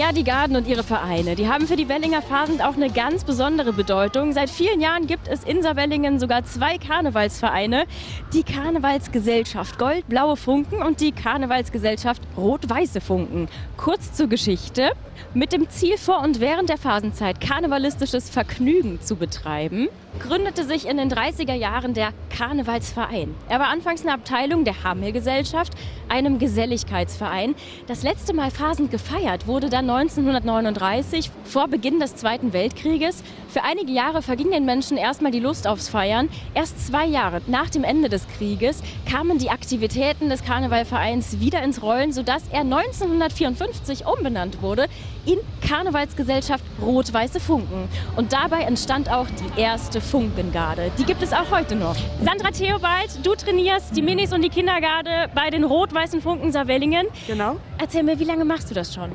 Ja, 0.00 0.12
die 0.12 0.24
Garden 0.24 0.56
und 0.56 0.66
ihre 0.66 0.82
Vereine, 0.82 1.36
die 1.36 1.46
haben 1.46 1.66
für 1.66 1.76
die 1.76 1.86
Wellinger 1.90 2.22
Phasen 2.22 2.62
auch 2.62 2.72
eine 2.72 2.88
ganz 2.88 3.22
besondere 3.22 3.74
Bedeutung. 3.74 4.32
Seit 4.32 4.48
vielen 4.48 4.80
Jahren 4.80 5.06
gibt 5.06 5.28
es 5.28 5.44
in 5.44 5.60
Saarwellingen 5.60 6.18
sogar 6.18 6.42
zwei 6.46 6.78
Karnevalsvereine. 6.78 7.84
Die 8.32 8.42
Karnevalsgesellschaft 8.42 9.78
Gold-Blaue 9.78 10.38
Funken 10.38 10.82
und 10.82 11.02
die 11.02 11.12
Karnevalsgesellschaft 11.12 12.22
Rot-Weiße 12.38 13.02
Funken. 13.02 13.50
Kurz 13.76 14.14
zur 14.14 14.28
Geschichte. 14.28 14.92
Mit 15.34 15.52
dem 15.52 15.68
Ziel 15.68 15.98
vor 15.98 16.22
und 16.22 16.40
während 16.40 16.70
der 16.70 16.78
Phasenzeit 16.78 17.40
karnevalistisches 17.42 18.30
Vergnügen 18.30 19.02
zu 19.02 19.16
betreiben, 19.16 19.88
gründete 20.18 20.64
sich 20.64 20.88
in 20.88 20.96
den 20.96 21.10
30er 21.10 21.54
Jahren 21.54 21.94
der 21.94 22.12
Karnevalsverein. 22.36 23.34
Er 23.48 23.60
war 23.60 23.68
anfangs 23.68 24.02
eine 24.02 24.14
Abteilung 24.14 24.64
der 24.64 24.82
Hammelgesellschaft, 24.82 25.74
einem 26.08 26.38
Geselligkeitsverein. 26.38 27.54
Das 27.86 28.02
letzte 28.02 28.34
Mal 28.34 28.50
Phasen 28.50 28.90
gefeiert 28.90 29.46
wurde 29.46 29.68
dann 29.68 29.86
1939 29.90 31.30
vor 31.44 31.66
Beginn 31.66 31.98
des 31.98 32.14
Zweiten 32.14 32.52
Weltkrieges. 32.52 33.24
Für 33.48 33.64
einige 33.64 33.90
Jahre 33.90 34.22
verging 34.22 34.52
den 34.52 34.64
Menschen 34.64 34.96
erstmal 34.96 35.32
die 35.32 35.40
Lust 35.40 35.66
aufs 35.66 35.88
Feiern. 35.88 36.28
Erst 36.54 36.86
zwei 36.86 37.06
Jahre 37.06 37.40
nach 37.48 37.70
dem 37.70 37.82
Ende 37.82 38.08
des 38.08 38.28
Krieges 38.28 38.82
kamen 39.10 39.38
die 39.38 39.50
Aktivitäten 39.50 40.28
des 40.28 40.44
Karnevalvereins 40.44 41.40
wieder 41.40 41.62
ins 41.62 41.82
Rollen, 41.82 42.12
sodass 42.12 42.44
er 42.52 42.60
1954 42.60 44.06
umbenannt 44.06 44.62
wurde 44.62 44.86
in 45.26 45.38
Karnevalsgesellschaft 45.66 46.64
Rot-Weiße 46.80 47.40
Funken. 47.40 47.88
Und 48.16 48.32
dabei 48.32 48.62
entstand 48.62 49.10
auch 49.10 49.26
die 49.26 49.60
erste 49.60 50.00
Funkengarde. 50.00 50.92
Die 50.98 51.04
gibt 51.04 51.22
es 51.22 51.32
auch 51.32 51.50
heute 51.50 51.74
noch. 51.74 51.96
Sandra 52.24 52.52
Theobald, 52.52 53.10
du 53.24 53.34
trainierst 53.34 53.96
die 53.96 54.02
Minis 54.02 54.32
und 54.32 54.42
die 54.42 54.48
Kindergarde 54.48 55.28
bei 55.34 55.50
den 55.50 55.64
Rot-Weißen 55.64 56.22
Funken 56.22 56.52
Saarwellingen. 56.52 57.08
Genau. 57.26 57.56
Erzähl 57.78 58.04
mir, 58.04 58.18
wie 58.18 58.24
lange 58.24 58.44
machst 58.44 58.70
du 58.70 58.74
das 58.74 58.94
schon? 58.94 59.10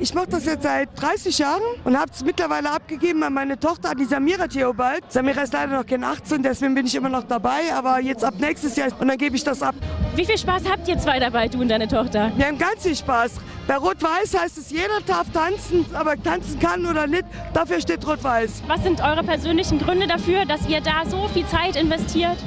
Ich 0.00 0.14
mache 0.14 0.28
das 0.28 0.44
jetzt 0.44 0.62
seit 0.62 0.90
30 1.00 1.36
Jahren 1.38 1.62
und 1.82 1.98
habe 1.98 2.12
es 2.14 2.22
mittlerweile 2.22 2.70
abgegeben 2.70 3.20
an 3.24 3.32
meine 3.32 3.58
Tochter, 3.58 3.90
an 3.90 3.96
die 3.96 4.04
Samira 4.04 4.46
Theobald. 4.46 5.02
Samira 5.08 5.42
ist 5.42 5.52
leider 5.52 5.76
noch 5.76 5.84
kein 5.84 6.04
18, 6.04 6.40
deswegen 6.40 6.72
bin 6.76 6.86
ich 6.86 6.94
immer 6.94 7.08
noch 7.08 7.24
dabei, 7.24 7.74
aber 7.74 7.98
jetzt 8.00 8.22
ab 8.22 8.34
nächstes 8.38 8.76
Jahr 8.76 8.90
und 9.00 9.08
dann 9.08 9.18
gebe 9.18 9.34
ich 9.34 9.42
das 9.42 9.60
ab. 9.60 9.74
Wie 10.14 10.24
viel 10.24 10.38
Spaß 10.38 10.62
habt 10.70 10.86
ihr 10.86 10.98
zwei 10.98 11.18
dabei, 11.18 11.48
du 11.48 11.60
und 11.60 11.68
deine 11.68 11.88
Tochter? 11.88 12.30
Wir 12.36 12.46
haben 12.46 12.58
ganz 12.58 12.84
viel 12.84 12.94
Spaß. 12.94 13.32
Bei 13.66 13.76
Rot-Weiß 13.76 14.38
heißt 14.40 14.58
es, 14.58 14.70
jeder 14.70 15.00
darf 15.04 15.26
tanzen, 15.32 15.84
aber 15.92 16.16
tanzen 16.22 16.60
kann 16.60 16.86
oder 16.86 17.08
nicht, 17.08 17.24
dafür 17.52 17.80
steht 17.80 18.06
Rot-Weiß. 18.06 18.62
Was 18.68 18.82
sind 18.84 19.00
eure 19.00 19.24
persönlichen 19.24 19.80
Gründe 19.80 20.06
dafür, 20.06 20.44
dass 20.44 20.66
ihr 20.68 20.80
da 20.80 21.02
so 21.08 21.26
viel 21.34 21.46
Zeit 21.48 21.74
investiert? 21.74 22.38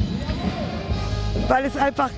Weil 1.48 1.66
es 1.66 1.76
einfach 1.76 2.10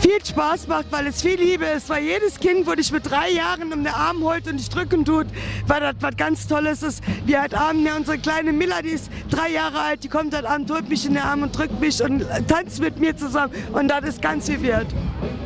viel 0.00 0.24
Spaß 0.24 0.66
macht, 0.66 0.86
weil 0.90 1.06
es 1.06 1.22
viel 1.22 1.38
Liebe 1.38 1.64
ist. 1.64 1.88
Weil 1.88 2.04
jedes 2.04 2.38
Kind, 2.38 2.66
wo 2.66 2.74
dich 2.74 2.90
mit 2.92 3.08
drei 3.08 3.30
Jahren 3.30 3.72
um 3.72 3.84
den 3.84 3.92
Arm 3.92 4.22
holt 4.22 4.48
und 4.48 4.58
dich 4.58 4.68
drücken 4.68 5.04
tut, 5.04 5.26
weil 5.66 5.80
das 5.80 5.94
was 6.00 6.16
ganz 6.16 6.46
Tolles 6.46 6.82
ist. 6.82 7.02
Wir 7.24 7.40
halt 7.40 7.54
Abend, 7.54 7.86
ja, 7.86 7.96
unsere 7.96 8.18
kleine 8.18 8.52
Miller, 8.52 8.82
die 8.82 8.90
ist 8.90 9.10
drei 9.30 9.50
Jahre 9.50 9.80
alt, 9.80 10.04
die 10.04 10.08
kommt 10.08 10.34
halt 10.34 10.46
an, 10.46 10.66
holt 10.70 10.88
mich 10.88 11.06
in 11.06 11.14
den 11.14 11.22
Arm 11.22 11.42
und 11.42 11.56
drückt 11.56 11.80
mich 11.80 12.02
und 12.02 12.26
tanzt 12.48 12.80
mit 12.80 12.98
mir 12.98 13.16
zusammen. 13.16 13.54
Und 13.72 13.88
das 13.88 14.04
ist 14.04 14.22
ganz 14.22 14.46
viel 14.46 14.62
wert. 14.62 14.88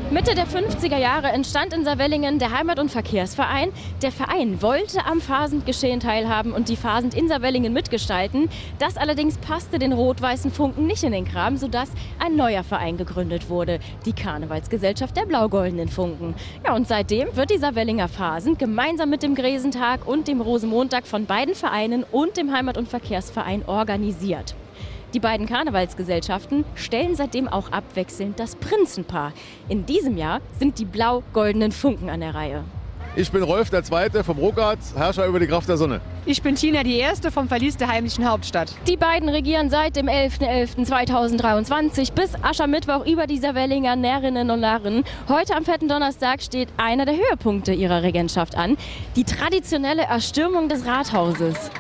Mitte 0.08 0.36
der 0.36 0.46
50er 0.46 0.98
Jahre 0.98 1.32
entstand 1.32 1.72
in 1.72 1.84
Saarwellingen 1.84 2.38
der 2.38 2.56
Heimat- 2.56 2.78
und 2.78 2.92
Verkehrsverein. 2.92 3.72
Der 4.02 4.12
Verein 4.12 4.62
wollte 4.62 5.04
am 5.04 5.20
Phasendgeschehen 5.20 5.98
teilhaben 5.98 6.52
und 6.52 6.68
die 6.68 6.76
Phasend 6.76 7.12
in 7.12 7.26
Saarwellingen 7.26 7.72
mitgestalten. 7.72 8.48
Das 8.78 8.96
allerdings 8.96 9.36
passte 9.38 9.80
den 9.80 9.92
rot-weißen 9.92 10.52
Funken 10.52 10.86
nicht 10.86 11.02
in 11.02 11.10
den 11.10 11.24
Kram, 11.24 11.56
sodass 11.56 11.90
ein 12.20 12.36
neuer 12.36 12.62
Verein 12.62 12.96
gegründet 12.96 13.50
wurde, 13.50 13.80
die 14.04 14.12
Karnevalsgesellschaft 14.12 15.16
der 15.16 15.26
blau-goldenen 15.26 15.88
Funken. 15.88 16.36
Ja, 16.64 16.76
und 16.76 16.86
seitdem 16.86 17.34
wird 17.34 17.50
die 17.50 17.58
Saarwellinger 17.58 18.06
Phasend 18.06 18.60
gemeinsam 18.60 19.10
mit 19.10 19.24
dem 19.24 19.34
Gräsentag 19.34 20.06
und 20.06 20.28
dem 20.28 20.40
Rosenmontag 20.40 21.04
von 21.08 21.26
beiden 21.26 21.56
Vereinen 21.56 22.04
und 22.04 22.36
dem 22.36 22.52
Heimat- 22.52 22.78
und 22.78 22.88
Verkehrsverein 22.88 23.64
organisiert. 23.66 24.54
Die 25.14 25.20
beiden 25.20 25.46
Karnevalsgesellschaften 25.46 26.64
stellen 26.74 27.14
seitdem 27.14 27.48
auch 27.48 27.72
abwechselnd 27.72 28.40
das 28.40 28.56
Prinzenpaar. 28.56 29.32
In 29.68 29.86
diesem 29.86 30.16
Jahr 30.16 30.40
sind 30.58 30.78
die 30.78 30.84
blau-goldenen 30.84 31.72
Funken 31.72 32.10
an 32.10 32.20
der 32.20 32.34
Reihe. 32.34 32.64
Ich 33.18 33.30
bin 33.30 33.42
Rolf 33.42 33.70
der 33.70 33.82
Zweite 33.82 34.22
vom 34.22 34.36
Ruckert, 34.36 34.78
Herrscher 34.94 35.24
über 35.24 35.40
die 35.40 35.46
Kraft 35.46 35.70
der 35.70 35.78
Sonne. 35.78 36.02
Ich 36.26 36.42
bin 36.42 36.54
Tina 36.54 36.82
die 36.82 36.98
Erste 36.98 37.32
vom 37.32 37.48
Verlies 37.48 37.78
der 37.78 37.88
heimlichen 37.88 38.28
Hauptstadt. 38.28 38.74
Die 38.86 38.98
beiden 38.98 39.30
regieren 39.30 39.70
seit 39.70 39.96
dem 39.96 40.06
11.11.2023 40.06 42.12
bis 42.12 42.34
Aschermittwoch 42.42 43.06
über 43.06 43.26
die 43.26 43.38
Saarwellinger 43.38 43.96
Närrinnen 43.96 44.50
und 44.50 44.60
Narren. 44.60 45.02
Heute 45.30 45.56
am 45.56 45.64
fetten 45.64 45.88
Donnerstag 45.88 46.42
steht 46.42 46.68
einer 46.76 47.06
der 47.06 47.16
Höhepunkte 47.16 47.72
ihrer 47.72 48.02
Regentschaft 48.02 48.54
an, 48.54 48.76
die 49.16 49.24
traditionelle 49.24 50.02
Erstürmung 50.02 50.68
des 50.68 50.84
Rathauses. 50.84 51.70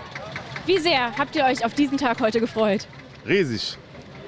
Wie 0.64 0.78
sehr 0.78 1.14
habt 1.18 1.36
ihr 1.36 1.44
euch 1.44 1.66
auf 1.66 1.74
diesen 1.74 1.98
Tag 1.98 2.18
heute 2.20 2.40
gefreut? 2.40 2.86
Riesig. 3.26 3.76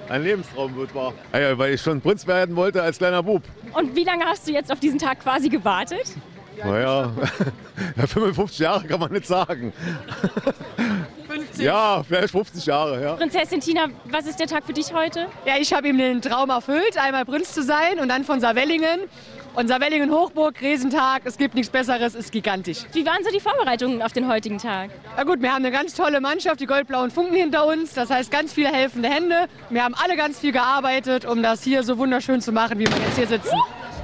Ein 0.08 0.22
Lebenstraum 0.22 0.74
wird 0.76 0.94
wahr. 0.94 1.12
Ah 1.32 1.38
ja, 1.38 1.58
weil 1.58 1.74
ich 1.74 1.82
schon 1.82 2.00
Prinz 2.00 2.26
werden 2.26 2.56
wollte 2.56 2.82
als 2.82 2.98
kleiner 2.98 3.22
Bub. 3.22 3.42
Und 3.74 3.94
wie 3.94 4.04
lange 4.04 4.24
hast 4.24 4.48
du 4.48 4.52
jetzt 4.52 4.72
auf 4.72 4.80
diesen 4.80 4.98
Tag 4.98 5.20
quasi 5.20 5.48
gewartet? 5.48 6.14
Naja, 6.64 7.12
55 8.06 8.58
Jahre 8.58 8.86
kann 8.86 8.98
man 8.98 9.12
nicht 9.12 9.26
sagen. 9.26 9.72
50. 11.28 11.64
Ja, 11.64 12.02
vielleicht 12.02 12.30
50 12.30 12.66
Jahre, 12.66 13.02
ja. 13.02 13.14
Prinzessin 13.14 13.60
Tina, 13.60 13.86
was 14.06 14.26
ist 14.26 14.40
der 14.40 14.46
Tag 14.46 14.64
für 14.64 14.72
dich 14.72 14.92
heute? 14.92 15.26
Ja, 15.44 15.56
ich 15.60 15.72
habe 15.72 15.88
ihm 15.88 15.98
den 15.98 16.22
Traum 16.22 16.50
erfüllt, 16.50 16.96
einmal 16.96 17.24
Prinz 17.24 17.52
zu 17.52 17.62
sein 17.62 18.00
und 18.00 18.08
dann 18.08 18.24
von 18.24 18.40
Saarwellingen. 18.40 19.00
Und 19.58 19.66
Saarwellingen 19.66 20.12
Hochburg, 20.12 20.62
Resentag, 20.62 21.22
es 21.24 21.36
gibt 21.36 21.56
nichts 21.56 21.68
Besseres, 21.68 22.14
ist 22.14 22.30
gigantisch. 22.30 22.84
Wie 22.92 23.04
waren 23.04 23.24
so 23.24 23.30
die 23.32 23.40
Vorbereitungen 23.40 24.02
auf 24.02 24.12
den 24.12 24.28
heutigen 24.28 24.58
Tag? 24.58 24.90
Na 25.16 25.24
gut, 25.24 25.42
wir 25.42 25.52
haben 25.52 25.64
eine 25.64 25.72
ganz 25.72 25.94
tolle 25.94 26.20
Mannschaft, 26.20 26.60
die 26.60 26.66
goldblauen 26.66 27.10
Funken 27.10 27.34
hinter 27.34 27.66
uns. 27.66 27.92
Das 27.92 28.08
heißt 28.08 28.30
ganz 28.30 28.52
viele 28.52 28.68
helfende 28.68 29.08
Hände. 29.08 29.48
Wir 29.68 29.82
haben 29.82 29.96
alle 29.96 30.16
ganz 30.16 30.38
viel 30.38 30.52
gearbeitet, 30.52 31.24
um 31.24 31.42
das 31.42 31.64
hier 31.64 31.82
so 31.82 31.98
wunderschön 31.98 32.40
zu 32.40 32.52
machen, 32.52 32.78
wie 32.78 32.86
wir 32.86 32.96
jetzt 32.98 33.16
hier 33.16 33.26
sitzen. 33.26 33.58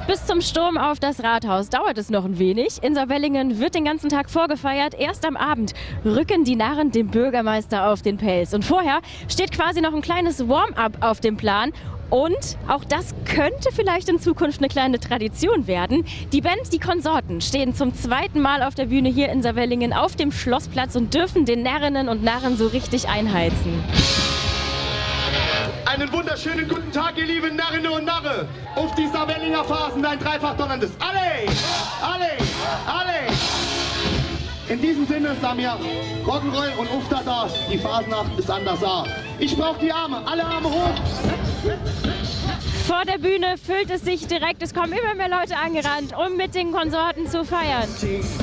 Bis 0.09 0.27
zum 0.27 0.41
Sturm 0.41 0.77
auf 0.77 0.99
das 0.99 1.23
Rathaus 1.23 1.71
dauert 1.71 1.99
es 1.99 2.11
noch 2.11 2.25
ein 2.25 2.41
wenig. 2.41 2.83
In 2.83 2.97
Saarwellingen 2.97 3.61
wird 3.61 3.77
den 3.77 3.85
ganzen 3.85 4.11
Tag 4.11 4.31
vorgefeiert. 4.31 4.95
Erst 4.95 5.25
am 5.25 5.37
Abend 5.37 5.73
rücken 6.05 6.43
die 6.43 6.57
Narren 6.57 6.91
dem 6.91 7.07
Bürgermeister 7.07 7.89
auf 7.89 8.03
den 8.03 8.17
Pelz. 8.17 8.55
Und 8.55 8.65
vorher 8.65 9.03
steht 9.29 9.53
quasi 9.53 9.81
noch 9.81 9.95
ein 9.95 10.03
kleines 10.03 10.49
Warm-up 10.49 10.97
auf 11.01 11.21
dem 11.21 11.37
Plan. 11.37 11.73
Und 12.15 12.57
auch 12.69 12.85
das 12.85 13.13
könnte 13.25 13.71
vielleicht 13.73 14.09
in 14.09 14.21
Zukunft 14.21 14.61
eine 14.61 14.69
kleine 14.69 15.01
Tradition 15.01 15.67
werden. 15.67 16.07
Die 16.33 16.41
Band 16.41 16.73
Die 16.73 16.79
Konsorten 16.79 17.41
stehen 17.41 17.75
zum 17.75 17.93
zweiten 17.93 18.41
Mal 18.41 18.63
auf 18.63 18.77
der 18.77 18.87
Bühne 18.87 19.09
hier 19.09 19.31
in 19.31 19.43
Saarwellingen 19.43 19.93
auf 19.93 20.15
dem 20.15 20.31
Schlossplatz 20.31 20.95
und 20.95 21.13
dürfen 21.13 21.45
den 21.45 21.65
Närrinnen 21.65 22.09
und 22.09 22.23
Narren 22.23 22.57
so 22.57 22.69
richtig 22.69 23.09
einheizen. 23.09 23.83
Einen 25.87 26.13
wunderschönen 26.13 26.69
guten 26.69 26.93
Tag, 26.93 27.19
ihr 27.19 27.27
lieben 27.27 27.57
Narrinnen 27.57 27.91
und 27.91 28.05
Narre. 28.05 28.47
Auf 28.77 28.95
die 28.95 29.09
Saarwellinger 29.09 29.65
Phasen 29.65 30.05
ein 30.05 30.21
dreifach 30.21 30.57
donnerndes 30.57 30.93
Alle! 31.01 31.53
Alle! 32.01 32.31
Alle! 32.87 33.35
In 34.69 34.81
diesem 34.81 35.05
Sinne, 35.07 35.35
Samir, 35.43 35.77
Rock'n'Roll 36.25 36.77
und 36.79 36.91
Uftata, 36.93 37.49
die 37.71 37.77
Phasennacht 37.77 38.39
ist 38.39 38.49
anders 38.49 38.79
da. 38.79 39.05
Ich 39.41 39.57
brauche 39.57 39.81
die 39.81 39.93
Arme, 39.93 40.23
alle 40.25 40.45
Arme 40.45 40.71
hoch! 40.71 42.04
Vor 42.87 43.03
der 43.07 43.17
Bühne 43.17 43.57
füllt 43.57 43.91
es 43.91 44.03
sich 44.03 44.27
direkt. 44.27 44.63
Es 44.63 44.75
kommen 44.75 44.93
immer 44.93 45.15
mehr 45.15 45.31
Leute 45.31 45.57
angerannt, 45.57 46.13
um 46.15 46.37
mit 46.37 46.55
den 46.55 46.71
Konsorten 46.71 47.27
zu 47.27 47.43
feiern. 47.43 47.89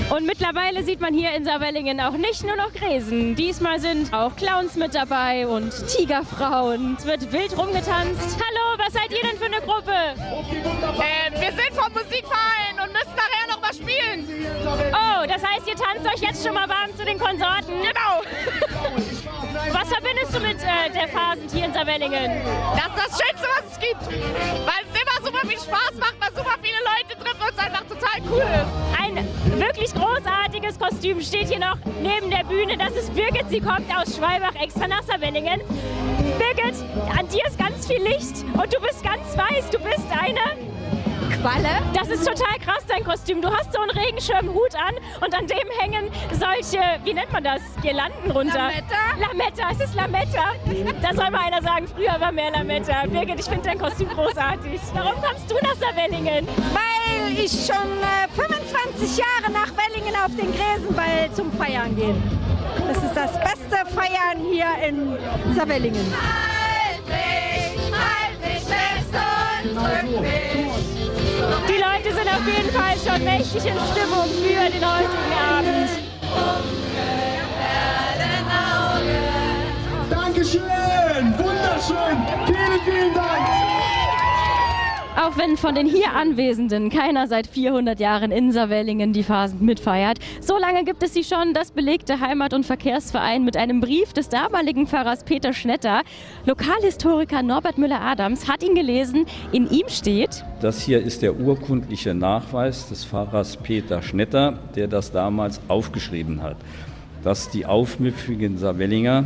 Und 0.09 0.25
mittlerweile 0.25 0.83
sieht 0.83 0.99
man 0.99 1.13
hier 1.13 1.31
in 1.35 1.45
Saarwellingen 1.45 2.01
auch 2.01 2.13
nicht 2.13 2.43
nur 2.43 2.55
noch 2.55 2.73
Gräsen. 2.73 3.35
Diesmal 3.35 3.79
sind 3.79 4.11
auch 4.11 4.35
Clowns 4.35 4.75
mit 4.77 4.95
dabei 4.95 5.45
und 5.45 5.71
Tigerfrauen. 5.87 6.95
Es 6.97 7.05
wird 7.05 7.31
wild 7.31 7.55
rumgetanzt. 7.55 8.35
Hallo, 8.41 8.77
was 8.83 8.93
seid 8.93 9.11
ihr 9.11 9.21
denn 9.21 9.37
für 9.37 9.45
eine 9.45 9.61
Gruppe? 9.61 9.93
Äh, 9.93 11.39
wir 11.39 11.51
sind 11.51 11.75
vom 11.75 11.93
Musikverein 11.93 12.81
und 12.83 12.91
müssen 12.93 13.15
nachher 13.15 13.40
spielen. 13.81 14.27
Oh, 14.91 15.25
das 15.27 15.43
heißt, 15.43 15.67
ihr 15.67 15.75
tanzt 15.75 16.05
euch 16.05 16.21
jetzt 16.21 16.43
schon 16.45 16.53
mal 16.53 16.67
warm 16.67 16.95
zu 16.95 17.05
den 17.05 17.17
Konsorten? 17.17 17.73
Genau. 17.81 18.21
Was 19.71 19.89
verbindest 19.89 20.33
du 20.33 20.39
mit 20.39 20.57
äh, 20.61 20.89
der 20.93 21.07
Phasend 21.07 21.51
hier 21.51 21.65
in 21.65 21.73
Saarwellingen? 21.73 22.41
Das 22.75 22.87
ist 22.87 22.97
das 22.97 23.19
Schönste, 23.19 23.47
was 23.57 23.71
es 23.71 23.79
gibt. 23.79 24.01
Weil 24.01 24.81
es 24.85 25.01
immer 25.01 25.25
super 25.25 25.47
viel 25.47 25.59
Spaß 25.59 25.93
macht, 25.99 26.15
weil 26.19 26.29
super 26.35 26.55
viele 26.61 26.77
Leute 26.79 27.19
treffen 27.19 27.41
und 27.41 27.51
es 27.51 27.59
einfach 27.59 27.83
total 27.83 28.21
cool 28.31 28.41
ist. 28.41 28.99
Ein 28.99 29.59
wirklich 29.59 29.93
großartiges 29.93 30.79
Kostüm 30.79 31.21
steht 31.21 31.49
hier 31.49 31.59
noch 31.59 31.77
neben 32.01 32.29
der 32.29 32.43
Bühne. 32.45 32.77
Das 32.77 32.93
ist 32.93 33.13
Birgit. 33.13 33.49
Sie 33.49 33.59
kommt 33.59 33.89
aus 33.95 34.15
Schwalbach 34.15 34.55
extra 34.61 34.87
nach 34.87 35.03
Saarwellingen. 35.03 35.61
Birgit, 36.39 36.75
an 37.17 37.27
dir 37.27 37.45
ist 37.45 37.57
ganz 37.57 37.87
viel 37.87 38.01
Licht 38.01 38.43
und 38.53 38.73
du 38.73 38.79
bist 38.81 39.03
ganz 39.03 39.37
weiß. 39.37 39.69
Du 39.69 39.79
bist 39.79 40.07
eine 40.11 40.57
Qualle. 41.41 41.81
Das 41.95 42.07
ist 42.09 42.23
total 42.27 42.59
krass, 42.59 42.85
dein 42.87 43.03
Kostüm. 43.03 43.41
Du 43.41 43.49
hast 43.51 43.73
so 43.73 43.79
einen 43.79 43.89
Regenschirmhut 43.89 44.75
an 44.75 44.93
und 45.25 45.33
an 45.33 45.47
dem 45.47 45.67
hängen 45.79 46.09
solche, 46.33 46.79
wie 47.03 47.13
nennt 47.13 47.33
man 47.33 47.43
das, 47.43 47.61
Girlanden 47.81 48.29
runter. 48.29 48.69
Lametta? 48.69 48.95
Lametta, 49.19 49.71
es 49.71 49.79
ist 49.79 49.95
Lametta. 49.95 50.53
Da 51.01 51.13
soll 51.15 51.31
mal 51.31 51.41
einer 51.47 51.61
sagen, 51.63 51.87
früher 51.87 52.19
war 52.19 52.31
mehr 52.31 52.51
Lametta. 52.51 53.07
Birgit, 53.07 53.39
ich 53.39 53.45
finde 53.45 53.63
dein 53.63 53.79
Kostüm 53.79 54.09
großartig. 54.09 54.79
Warum 54.93 55.19
kommst 55.19 55.49
du 55.49 55.55
nach 55.63 55.75
Saarwellingen? 55.75 56.47
Weil 56.73 57.33
ich 57.33 57.51
schon 57.51 57.89
äh, 58.01 58.27
25 58.35 59.17
Jahre 59.17 59.51
nach 59.51 59.71
Wellingen 59.75 60.15
auf 60.15 60.35
den 60.35 60.53
Gräsenball 60.53 61.31
zum 61.33 61.51
Feiern 61.53 61.95
gehe. 61.95 62.13
Das 62.87 62.97
ist 62.97 63.15
das 63.15 63.33
beste 63.39 63.95
Feiern 63.95 64.37
hier 64.51 64.67
in 64.87 65.17
Saarwellingen. 65.55 66.05
Halt 66.13 67.07
mich, 67.07 67.91
halt 67.91 68.39
mich 68.41 68.63
fest 68.63 69.09
und 69.63 69.75
drück 69.75 70.21
mich. 70.21 70.50
Die 71.71 71.77
Leute 71.77 72.13
sind 72.13 72.27
auf 72.27 72.45
jeden 72.45 72.69
Fall 72.71 72.97
schon 72.97 73.23
mächtig 73.23 73.65
in 73.65 73.77
Stimmung 73.91 74.27
für 74.27 74.69
den 74.69 74.85
heutigen 74.85 75.33
Abend. 75.39 75.89
Dankeschön! 80.09 81.33
Wunderschön! 81.37 82.17
Vielen, 82.45 82.81
vielen 82.83 83.13
Dank! 83.13 83.70
Auch 85.17 85.37
wenn 85.37 85.57
von 85.57 85.75
den 85.75 85.87
hier 85.87 86.13
Anwesenden 86.13 86.89
keiner 86.89 87.27
seit 87.27 87.45
400 87.45 87.99
Jahren 87.99 88.31
in 88.31 88.53
Saarwellingen 88.53 89.11
die 89.11 89.23
Phasen 89.23 89.63
mitfeiert, 89.65 90.19
so 90.39 90.57
lange 90.57 90.85
gibt 90.85 91.03
es 91.03 91.13
sie 91.13 91.25
schon, 91.25 91.53
das 91.53 91.71
belegte 91.71 92.21
Heimat- 92.21 92.53
und 92.53 92.65
Verkehrsverein 92.65 93.43
mit 93.43 93.57
einem 93.57 93.81
Brief 93.81 94.13
des 94.13 94.29
damaligen 94.29 94.87
Pfarrers 94.87 95.25
Peter 95.25 95.51
Schnetter. 95.51 96.03
Lokalhistoriker 96.45 97.43
Norbert 97.43 97.77
Müller-Adams 97.77 98.47
hat 98.47 98.63
ihn 98.63 98.73
gelesen. 98.73 99.25
In 99.51 99.69
ihm 99.69 99.89
steht, 99.89 100.45
Das 100.61 100.81
hier 100.81 101.03
ist 101.03 101.21
der 101.21 101.37
urkundliche 101.37 102.13
Nachweis 102.13 102.87
des 102.87 103.03
Pfarrers 103.03 103.57
Peter 103.57 104.01
Schnetter, 104.01 104.59
der 104.75 104.87
das 104.87 105.11
damals 105.11 105.59
aufgeschrieben 105.67 106.41
hat, 106.41 106.55
dass 107.21 107.49
die 107.49 107.65
aufmüpfigen 107.65 108.57
Saarwellinger 108.57 109.25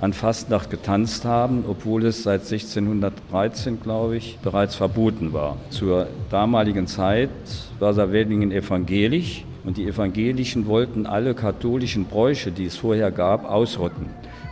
an 0.00 0.12
Fastnacht 0.12 0.70
getanzt 0.70 1.24
haben, 1.24 1.64
obwohl 1.68 2.04
es 2.04 2.22
seit 2.22 2.42
1613, 2.42 3.80
glaube 3.82 4.16
ich, 4.16 4.38
bereits 4.42 4.74
verboten 4.74 5.32
war. 5.32 5.56
Zur 5.70 6.08
damaligen 6.30 6.86
Zeit 6.86 7.30
war 7.78 7.94
Saarwellingen 7.94 8.52
evangelisch 8.52 9.44
und 9.64 9.78
die 9.78 9.86
Evangelischen 9.86 10.66
wollten 10.66 11.06
alle 11.06 11.34
katholischen 11.34 12.04
Bräuche, 12.04 12.52
die 12.52 12.66
es 12.66 12.76
vorher 12.76 13.10
gab, 13.10 13.48
ausrotten 13.50 14.06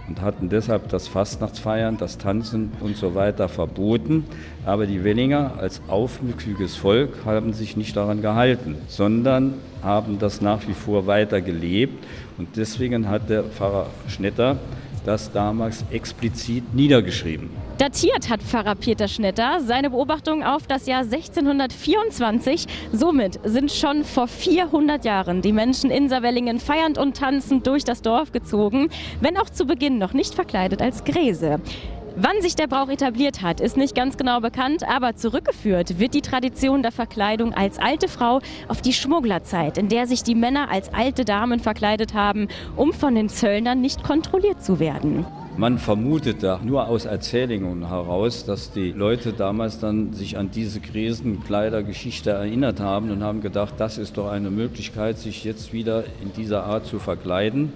und 0.08 0.20
hatten 0.20 0.48
deshalb 0.48 0.88
das 0.88 1.08
Fastnachtsfeiern, 1.08 1.96
das 1.96 2.18
Tanzen 2.18 2.72
und 2.80 2.96
so 2.96 3.14
weiter 3.14 3.48
verboten. 3.48 4.24
Aber 4.66 4.86
die 4.86 5.04
Wellinger 5.04 5.52
als 5.58 5.80
aufmüpfiges 5.88 6.76
Volk 6.76 7.24
haben 7.24 7.52
sich 7.52 7.76
nicht 7.76 7.96
daran 7.96 8.20
gehalten, 8.20 8.76
sondern 8.88 9.54
haben 9.82 10.18
das 10.18 10.40
nach 10.40 10.66
wie 10.68 10.74
vor 10.74 11.06
weiter 11.06 11.40
gelebt. 11.40 12.04
Und 12.36 12.56
deswegen 12.56 13.08
hat 13.08 13.30
der 13.30 13.44
Pfarrer 13.44 13.86
Schnetter 14.08 14.56
das 15.04 15.30
damals 15.32 15.84
explizit 15.90 16.74
niedergeschrieben. 16.74 17.50
Datiert 17.78 18.30
hat 18.30 18.42
Pfarrer 18.42 18.74
Peter 18.74 19.08
Schnetter 19.08 19.60
seine 19.60 19.90
Beobachtung 19.90 20.42
auf 20.42 20.66
das 20.66 20.86
Jahr 20.86 21.02
1624. 21.02 22.66
Somit 22.92 23.40
sind 23.44 23.72
schon 23.72 24.04
vor 24.04 24.28
400 24.28 25.04
Jahren 25.04 25.42
die 25.42 25.52
Menschen 25.52 25.90
in 25.90 26.08
Saarwellingen 26.08 26.60
feiernd 26.60 26.98
und 26.98 27.16
tanzend 27.16 27.66
durch 27.66 27.84
das 27.84 28.02
Dorf 28.02 28.32
gezogen, 28.32 28.88
wenn 29.20 29.36
auch 29.36 29.50
zu 29.50 29.66
Beginn 29.66 29.98
noch 29.98 30.12
nicht 30.12 30.34
verkleidet 30.34 30.80
als 30.80 31.04
Gräse. 31.04 31.60
Wann 32.16 32.40
sich 32.42 32.54
der 32.54 32.68
Brauch 32.68 32.90
etabliert 32.90 33.42
hat, 33.42 33.60
ist 33.60 33.76
nicht 33.76 33.96
ganz 33.96 34.16
genau 34.16 34.38
bekannt, 34.38 34.88
aber 34.88 35.16
zurückgeführt 35.16 35.98
wird 35.98 36.14
die 36.14 36.20
Tradition 36.20 36.80
der 36.80 36.92
Verkleidung 36.92 37.52
als 37.54 37.80
alte 37.80 38.06
Frau 38.06 38.38
auf 38.68 38.80
die 38.80 38.92
Schmugglerzeit, 38.92 39.78
in 39.78 39.88
der 39.88 40.06
sich 40.06 40.22
die 40.22 40.36
Männer 40.36 40.70
als 40.70 40.94
alte 40.94 41.24
Damen 41.24 41.58
verkleidet 41.58 42.14
haben, 42.14 42.46
um 42.76 42.92
von 42.92 43.16
den 43.16 43.28
Zöllnern 43.28 43.80
nicht 43.80 44.04
kontrolliert 44.04 44.62
zu 44.62 44.78
werden. 44.78 45.26
Man 45.56 45.78
vermutet 45.78 46.44
da 46.44 46.60
nur 46.62 46.86
aus 46.86 47.04
Erzählungen 47.04 47.88
heraus, 47.88 48.44
dass 48.44 48.70
die 48.70 48.92
Leute 48.92 49.32
damals 49.32 49.80
dann 49.80 50.12
sich 50.12 50.38
an 50.38 50.52
diese 50.52 50.78
Gräsenkleidergeschichte 50.78 52.30
erinnert 52.30 52.78
haben 52.78 53.10
und 53.10 53.24
haben 53.24 53.40
gedacht, 53.40 53.74
das 53.78 53.98
ist 53.98 54.18
doch 54.18 54.30
eine 54.30 54.50
Möglichkeit, 54.50 55.18
sich 55.18 55.42
jetzt 55.42 55.72
wieder 55.72 56.04
in 56.22 56.32
dieser 56.32 56.62
Art 56.62 56.86
zu 56.86 57.00
verkleiden 57.00 57.72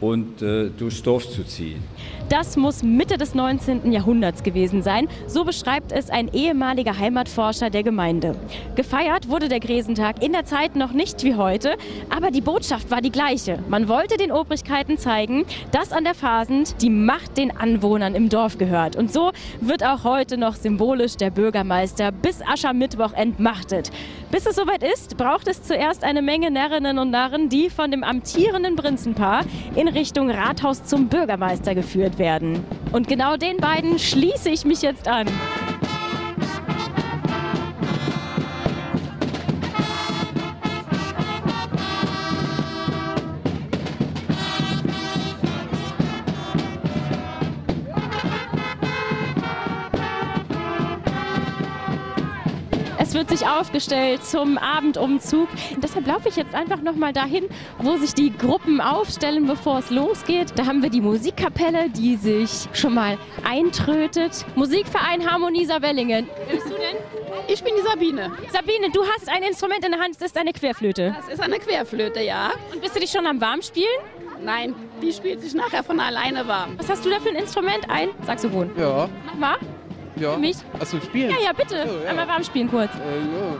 und 0.00 0.42
äh, 0.42 0.70
durchs 0.70 1.02
Dorf 1.02 1.28
zu 1.28 1.44
ziehen. 1.44 1.82
Das 2.28 2.56
muss 2.56 2.82
Mitte 2.82 3.18
des 3.18 3.34
19. 3.34 3.92
Jahrhunderts 3.92 4.42
gewesen 4.42 4.82
sein. 4.82 5.08
So 5.26 5.44
beschreibt 5.44 5.92
es 5.92 6.08
ein 6.08 6.32
ehemaliger 6.32 6.98
Heimatforscher 6.98 7.68
der 7.68 7.82
Gemeinde. 7.82 8.34
Gefeiert 8.76 9.28
wurde 9.28 9.48
der 9.48 9.60
Gräsentag 9.60 10.22
in 10.22 10.32
der 10.32 10.46
Zeit 10.46 10.74
noch 10.74 10.92
nicht 10.92 11.22
wie 11.22 11.34
heute, 11.34 11.76
aber 12.08 12.30
die 12.30 12.40
Botschaft 12.40 12.90
war 12.90 13.02
die 13.02 13.10
gleiche. 13.10 13.58
Man 13.68 13.88
wollte 13.88 14.16
den 14.16 14.32
Obrigkeiten 14.32 14.96
zeigen, 14.96 15.44
dass 15.70 15.92
an 15.92 16.04
der 16.04 16.14
Fasend 16.14 16.80
die 16.80 16.90
Macht 16.90 17.36
den 17.36 17.54
Anwohnern 17.54 18.14
im 18.14 18.30
Dorf 18.30 18.56
gehört. 18.56 18.96
Und 18.96 19.12
so 19.12 19.32
wird 19.60 19.84
auch 19.84 20.04
heute 20.04 20.38
noch 20.38 20.56
symbolisch 20.56 21.16
der 21.16 21.30
Bürgermeister 21.30 22.10
bis 22.10 22.40
Aschermittwoch 22.40 23.12
entmachtet. 23.12 23.90
Bis 24.34 24.46
es 24.46 24.56
soweit 24.56 24.82
ist, 24.82 25.16
braucht 25.16 25.46
es 25.46 25.62
zuerst 25.62 26.02
eine 26.02 26.20
Menge 26.20 26.50
Närrinnen 26.50 26.98
und 26.98 27.12
Narren, 27.12 27.48
die 27.48 27.70
von 27.70 27.92
dem 27.92 28.02
amtierenden 28.02 28.74
Prinzenpaar 28.74 29.44
in 29.76 29.86
Richtung 29.86 30.28
Rathaus 30.28 30.82
zum 30.82 31.06
Bürgermeister 31.06 31.76
geführt 31.76 32.18
werden. 32.18 32.64
Und 32.90 33.06
genau 33.06 33.36
den 33.36 33.58
beiden 33.58 33.96
schließe 33.96 34.50
ich 34.50 34.64
mich 34.64 34.82
jetzt 34.82 35.06
an. 35.06 35.28
Es 53.14 53.18
wird 53.20 53.38
sich 53.38 53.46
aufgestellt 53.46 54.24
zum 54.24 54.58
Abendumzug. 54.58 55.46
Und 55.72 55.84
deshalb 55.84 56.04
laufe 56.04 56.28
ich 56.28 56.34
jetzt 56.34 56.52
einfach 56.52 56.80
noch 56.80 56.96
mal 56.96 57.12
dahin, 57.12 57.44
wo 57.78 57.96
sich 57.96 58.12
die 58.12 58.36
Gruppen 58.36 58.80
aufstellen, 58.80 59.46
bevor 59.46 59.78
es 59.78 59.90
losgeht. 59.90 60.58
Da 60.58 60.66
haben 60.66 60.82
wir 60.82 60.90
die 60.90 61.00
Musikkapelle, 61.00 61.90
die 61.90 62.16
sich 62.16 62.66
schon 62.72 62.94
mal 62.94 63.16
eintrötet. 63.44 64.44
Musikverein 64.56 65.30
Harmonie 65.30 65.64
Saarwellingen. 65.64 66.26
Wer 66.48 66.56
bist 66.56 66.66
du 66.66 66.74
denn? 66.74 66.96
Ich 67.46 67.62
bin 67.62 67.74
die 67.78 67.88
Sabine. 67.88 68.32
Sabine, 68.52 68.90
du 68.90 69.04
hast 69.06 69.28
ein 69.28 69.44
Instrument 69.44 69.84
in 69.84 69.92
der 69.92 70.00
Hand, 70.00 70.16
das 70.16 70.30
ist 70.30 70.36
eine 70.36 70.52
Querflöte. 70.52 71.14
Das 71.16 71.34
ist 71.34 71.40
eine 71.40 71.60
Querflöte, 71.60 72.20
ja. 72.20 72.50
Und 72.72 72.80
bist 72.80 72.96
du 72.96 72.98
dich 72.98 73.12
schon 73.12 73.28
am 73.28 73.40
Warmspielen? 73.40 73.86
Nein, 74.42 74.74
die 75.00 75.12
spielt 75.12 75.40
sich 75.40 75.54
nachher 75.54 75.84
von 75.84 76.00
alleine 76.00 76.48
warm. 76.48 76.76
Was 76.78 76.90
hast 76.90 77.04
du 77.04 77.10
da 77.10 77.20
für 77.20 77.28
ein 77.28 77.36
Instrument? 77.36 77.88
Ein 77.88 78.08
Saxophon. 78.26 78.72
Ja. 78.76 79.08
Mach 79.26 79.34
mal. 79.34 79.56
Ja. 80.16 80.32
Für 80.34 80.38
mich? 80.38 80.56
Achso, 80.78 81.00
spielen? 81.00 81.30
Ja, 81.30 81.36
ja, 81.46 81.52
bitte. 81.52 81.76
Ja, 81.76 81.84
ja. 81.84 82.10
Einmal 82.10 82.28
warm 82.28 82.44
spielen 82.44 82.70
kurz. 82.70 82.90
Äh, 82.94 83.18
ja. 83.18 83.56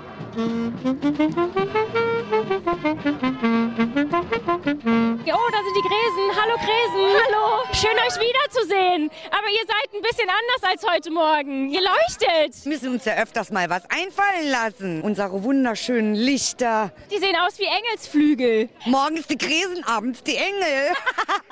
Da 5.55 5.63
sind 5.63 5.77
die 5.77 5.89
Gräsen. 5.89 6.43
Hallo 6.43 6.57
Gräsen. 6.57 7.23
Hallo. 7.27 7.63
Schön 7.73 7.97
euch 7.99 8.19
wiederzusehen. 8.19 9.09
Aber 9.31 9.49
ihr 9.49 9.65
seid 9.69 9.95
ein 9.95 10.03
bisschen 10.03 10.29
anders 10.29 10.63
als 10.69 10.85
heute 10.93 11.13
Morgen. 11.13 11.69
Ihr 11.69 11.81
leuchtet. 11.81 12.65
Wir 12.65 12.73
müssen 12.73 12.89
uns 12.89 13.05
ja 13.05 13.15
öfters 13.15 13.53
mal 13.53 13.71
was 13.71 13.85
einfallen 13.89 14.51
lassen. 14.51 15.03
Unsere 15.03 15.45
wunderschönen 15.45 16.17
Lichter. 16.17 16.91
Die 17.09 17.19
sehen 17.19 17.37
aus 17.37 17.61
wie 17.61 17.67
Engelsflügel. 17.67 18.69
Morgens 18.87 19.29
die 19.29 19.39
Gräsen, 19.39 19.85
abends 19.85 20.25
die 20.25 20.35
Engel. 20.35 20.93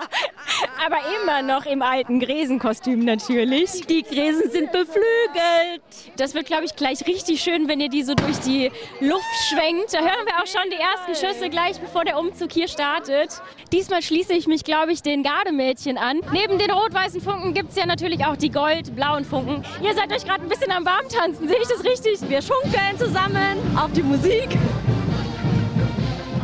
Aber 0.84 0.98
immer 1.22 1.42
noch 1.42 1.64
im 1.66 1.80
alten 1.80 2.18
Gräsenkostüm 2.18 3.04
natürlich. 3.04 3.86
Die 3.86 4.02
Gräsen 4.02 4.50
sind 4.50 4.72
beflügelt. 4.72 5.82
Das 6.16 6.34
wird, 6.34 6.46
glaube 6.46 6.64
ich, 6.64 6.74
gleich 6.74 7.06
richtig 7.06 7.40
schön, 7.40 7.68
wenn 7.68 7.80
ihr 7.80 7.88
die 7.88 8.02
so 8.02 8.14
durch 8.14 8.40
die 8.40 8.72
Luft 8.98 9.24
schwenkt. 9.48 9.94
Da 9.94 10.00
hören 10.00 10.26
wir 10.26 10.42
auch 10.42 10.46
schon 10.48 10.68
die 10.70 10.76
ersten 10.76 11.14
Schüsse 11.14 11.48
gleich, 11.50 11.78
bevor 11.78 12.04
der 12.04 12.18
Umzug 12.18 12.50
hier 12.50 12.66
startet. 12.66 13.40
Diesmal 13.70 13.91
schließe 14.00 14.32
ich 14.32 14.46
mich, 14.46 14.64
glaube 14.64 14.92
ich, 14.92 15.02
den 15.02 15.22
Gardemädchen 15.22 15.98
an. 15.98 16.20
Neben 16.32 16.58
den 16.58 16.70
rot-weißen 16.70 17.20
Funken 17.20 17.52
gibt 17.52 17.70
es 17.70 17.76
ja 17.76 17.86
natürlich 17.86 18.24
auch 18.24 18.36
die 18.36 18.50
gold-blauen 18.50 19.24
Funken. 19.24 19.64
Ihr 19.82 19.94
seid 19.94 20.12
euch 20.12 20.24
gerade 20.24 20.42
ein 20.42 20.48
bisschen 20.48 20.70
am 20.72 20.86
Warmtanzen, 20.86 21.48
sehe 21.48 21.58
ich 21.60 21.68
das 21.68 21.84
richtig? 21.84 22.28
Wir 22.30 22.40
schunkeln 22.40 22.96
zusammen 22.96 23.58
auf 23.76 23.92
die 23.92 24.02
Musik. 24.02 24.48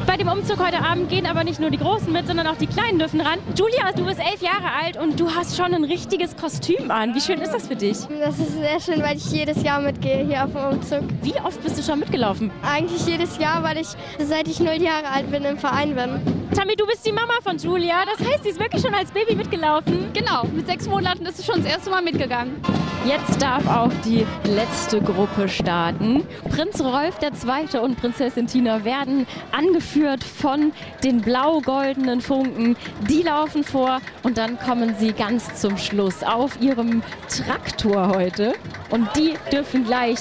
Bei 0.08 0.16
dem 0.16 0.28
Umzug 0.28 0.58
heute 0.58 0.82
Abend 0.82 1.10
gehen 1.10 1.26
aber 1.26 1.44
nicht 1.44 1.60
nur 1.60 1.68
die 1.68 1.76
Großen 1.76 2.10
mit, 2.10 2.26
sondern 2.26 2.46
auch 2.46 2.56
die 2.56 2.66
Kleinen 2.66 2.98
dürfen 2.98 3.20
ran. 3.20 3.38
Julia, 3.54 3.92
du 3.94 4.06
bist 4.06 4.18
elf 4.18 4.40
Jahre 4.40 4.72
alt 4.82 4.96
und 4.96 5.20
du 5.20 5.34
hast 5.34 5.54
schon 5.56 5.74
ein 5.74 5.84
richtiges 5.84 6.34
Kostüm 6.34 6.90
an. 6.90 7.14
Wie 7.14 7.20
schön 7.20 7.40
ist 7.42 7.52
das 7.52 7.68
für 7.68 7.76
dich? 7.76 7.98
Das 8.18 8.38
ist 8.38 8.54
sehr 8.54 8.80
schön, 8.80 9.02
weil 9.02 9.18
ich 9.18 9.30
jedes 9.30 9.62
Jahr 9.62 9.80
mitgehe 9.80 10.24
hier 10.24 10.44
auf 10.44 10.52
dem 10.52 10.78
Umzug. 10.78 11.04
Wie 11.22 11.34
oft 11.44 11.62
bist 11.62 11.78
du 11.78 11.82
schon 11.82 11.98
mitgelaufen? 11.98 12.50
Eigentlich 12.62 13.06
jedes 13.06 13.36
Jahr, 13.38 13.62
weil 13.62 13.76
ich 13.76 13.88
seit 14.18 14.48
ich 14.48 14.60
null 14.60 14.80
Jahre 14.80 15.08
alt 15.08 15.30
bin 15.30 15.44
im 15.44 15.58
Verein 15.58 15.94
bin. 15.94 16.37
Tammy, 16.58 16.74
du 16.74 16.86
bist 16.86 17.06
die 17.06 17.12
Mama 17.12 17.34
von 17.40 17.56
Julia. 17.56 18.04
Das 18.04 18.18
heißt, 18.18 18.42
sie 18.42 18.48
ist 18.48 18.58
wirklich 18.58 18.82
schon 18.82 18.92
als 18.92 19.12
Baby 19.12 19.36
mitgelaufen. 19.36 20.12
Genau, 20.12 20.42
mit 20.42 20.66
sechs 20.66 20.88
Monaten 20.88 21.24
ist 21.24 21.36
sie 21.36 21.44
schon 21.44 21.62
das 21.62 21.70
erste 21.70 21.88
Mal 21.88 22.02
mitgegangen. 22.02 22.60
Jetzt 23.06 23.40
darf 23.40 23.64
auch 23.68 23.92
die 24.04 24.26
letzte 24.42 25.00
Gruppe 25.00 25.48
starten. 25.48 26.26
Prinz 26.50 26.80
Rolf 26.80 27.14
II. 27.22 27.78
und 27.78 28.00
Prinzessin 28.00 28.48
Tina 28.48 28.84
werden 28.84 29.24
angeführt 29.52 30.24
von 30.24 30.72
den 31.04 31.20
blau-goldenen 31.20 32.20
Funken. 32.20 32.76
Die 33.08 33.22
laufen 33.22 33.62
vor 33.62 34.00
und 34.24 34.36
dann 34.36 34.58
kommen 34.58 34.96
sie 34.98 35.12
ganz 35.12 35.60
zum 35.60 35.78
Schluss 35.78 36.24
auf 36.24 36.60
ihrem 36.60 37.04
Traktor 37.28 38.08
heute. 38.08 38.54
Und 38.90 39.08
die 39.14 39.34
dürfen 39.52 39.84
gleich 39.84 40.18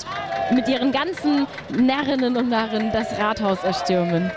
mit 0.54 0.68
ihren 0.68 0.92
ganzen 0.92 1.48
Närrinnen 1.76 2.38
und 2.38 2.50
Narren 2.50 2.92
das 2.92 3.18
Rathaus 3.18 3.64
erstürmen. 3.64 4.32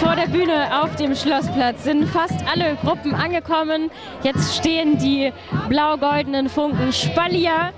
Vor 0.00 0.16
der 0.16 0.28
Bühne 0.28 0.82
auf 0.82 0.96
dem 0.96 1.14
Schlossplatz 1.14 1.84
sind 1.84 2.06
fast 2.06 2.36
alle 2.50 2.78
Gruppen 2.82 3.14
angekommen. 3.14 3.90
Jetzt 4.22 4.56
stehen 4.56 4.96
die 4.96 5.30
blau-goldenen 5.68 6.48
Funken 6.48 6.90
Spalier 6.90 7.74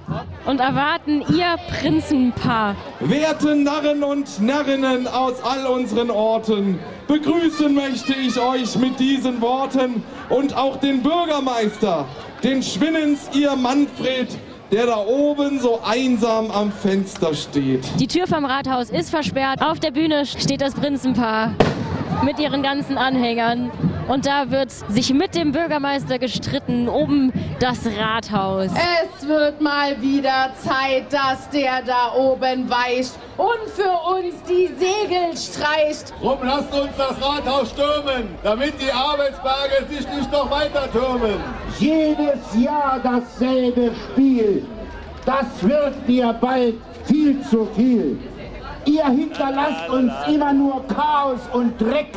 und 0.46 0.60
erwarten 0.60 1.24
ihr 1.34 1.56
Prinzenpaar. 1.68 2.76
Werte 3.00 3.56
Narren 3.56 4.04
und 4.04 4.40
Närrinnen 4.40 5.08
aus 5.08 5.42
all 5.42 5.66
unseren 5.66 6.12
Orten, 6.12 6.78
begrüßen 7.08 7.74
möchte 7.74 8.12
ich 8.14 8.38
euch 8.38 8.76
mit 8.76 9.00
diesen 9.00 9.40
Worten 9.40 10.04
und 10.28 10.56
auch 10.56 10.76
den 10.76 11.02
Bürgermeister, 11.02 12.06
den 12.44 12.62
Schwinnens 12.62 13.30
ihr 13.34 13.56
Manfred, 13.56 14.28
der 14.70 14.86
da 14.86 14.98
oben 14.98 15.58
so 15.58 15.80
einsam 15.84 16.52
am 16.52 16.70
Fenster 16.70 17.34
steht. 17.34 17.84
Die 17.98 18.06
Tür 18.06 18.28
vom 18.28 18.44
Rathaus 18.44 18.90
ist 18.90 19.10
versperrt. 19.10 19.60
Auf 19.60 19.80
der 19.80 19.90
Bühne 19.90 20.24
steht 20.24 20.60
das 20.60 20.74
Prinzenpaar 20.74 21.52
mit 22.22 22.38
ihren 22.38 22.62
ganzen 22.62 22.98
Anhängern. 22.98 23.70
Und 24.08 24.26
da 24.26 24.50
wird 24.50 24.70
sich 24.70 25.14
mit 25.14 25.34
dem 25.34 25.52
Bürgermeister 25.52 26.18
gestritten 26.18 26.88
um 26.88 27.32
das 27.60 27.86
Rathaus. 27.86 28.70
Es 28.72 29.26
wird 29.26 29.60
mal 29.60 30.00
wieder 30.02 30.50
Zeit, 30.58 31.12
dass 31.12 31.48
der 31.50 31.82
da 31.82 32.12
oben 32.16 32.68
weicht 32.68 33.12
und 33.36 33.70
für 33.74 33.92
uns 34.14 34.34
die 34.48 34.66
Segel 34.66 35.36
streicht. 35.36 36.12
Drum 36.20 36.38
lasst 36.42 36.72
uns 36.74 36.90
das 36.96 37.16
Rathaus 37.22 37.70
stürmen, 37.70 38.28
damit 38.42 38.74
die 38.80 38.92
Arbeitsberge 38.92 39.86
sich 39.88 40.06
nicht 40.14 40.30
noch 40.32 40.50
weiter 40.50 40.90
türmen. 40.90 41.36
Jedes 41.78 42.54
Jahr 42.58 43.00
dasselbe 43.02 43.92
Spiel. 43.94 44.66
Das 45.24 45.46
wird 45.62 46.08
mir 46.08 46.32
bald 46.32 46.74
viel 47.04 47.40
zu 47.42 47.68
viel. 47.76 48.18
Ihr 48.84 49.06
hinterlasst 49.06 49.88
uns 49.88 50.12
immer 50.28 50.52
nur 50.52 50.84
Chaos 50.88 51.40
und 51.52 51.80
Dreck. 51.80 52.08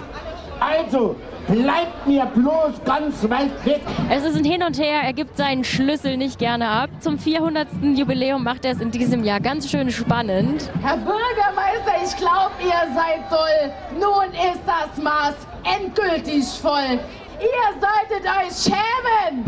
Also 0.60 1.16
bleibt 1.48 2.08
mir 2.08 2.26
bloß 2.26 2.84
ganz 2.86 3.30
weit 3.30 3.66
weg. 3.66 3.82
Es 4.10 4.24
ist 4.24 4.36
ein 4.38 4.44
Hin 4.44 4.64
und 4.64 4.80
Her, 4.80 5.02
er 5.04 5.14
gibt 5.14 5.38
seinen 5.38 5.64
Schlüssel 5.64 6.18
nicht 6.18 6.40
gerne 6.40 6.68
ab. 6.68 6.90
Zum 7.02 7.20
400. 7.20 7.68
Jubiläum 7.96 8.44
macht 8.44 8.66
er 8.66 8.72
es 8.72 8.82
in 8.82 8.90
diesem 8.90 9.24
Jahr 9.24 9.40
ganz 9.40 9.70
schön 9.70 9.92
spannend. 9.92 10.70
Herr 10.82 10.98
Bürgermeister, 10.98 12.04
ich 12.04 12.16
glaube, 12.18 12.54
ihr 12.64 12.96
seid 12.96 13.30
toll. 13.30 13.72
Nun 14.00 14.34
ist 14.34 14.62
das 14.66 15.04
Maß 15.04 15.36
endgültig 15.64 16.46
voll. 16.62 17.00
Ihr 17.40 17.80
solltet 17.80 18.26
euch 18.26 18.56
schämen! 18.64 19.44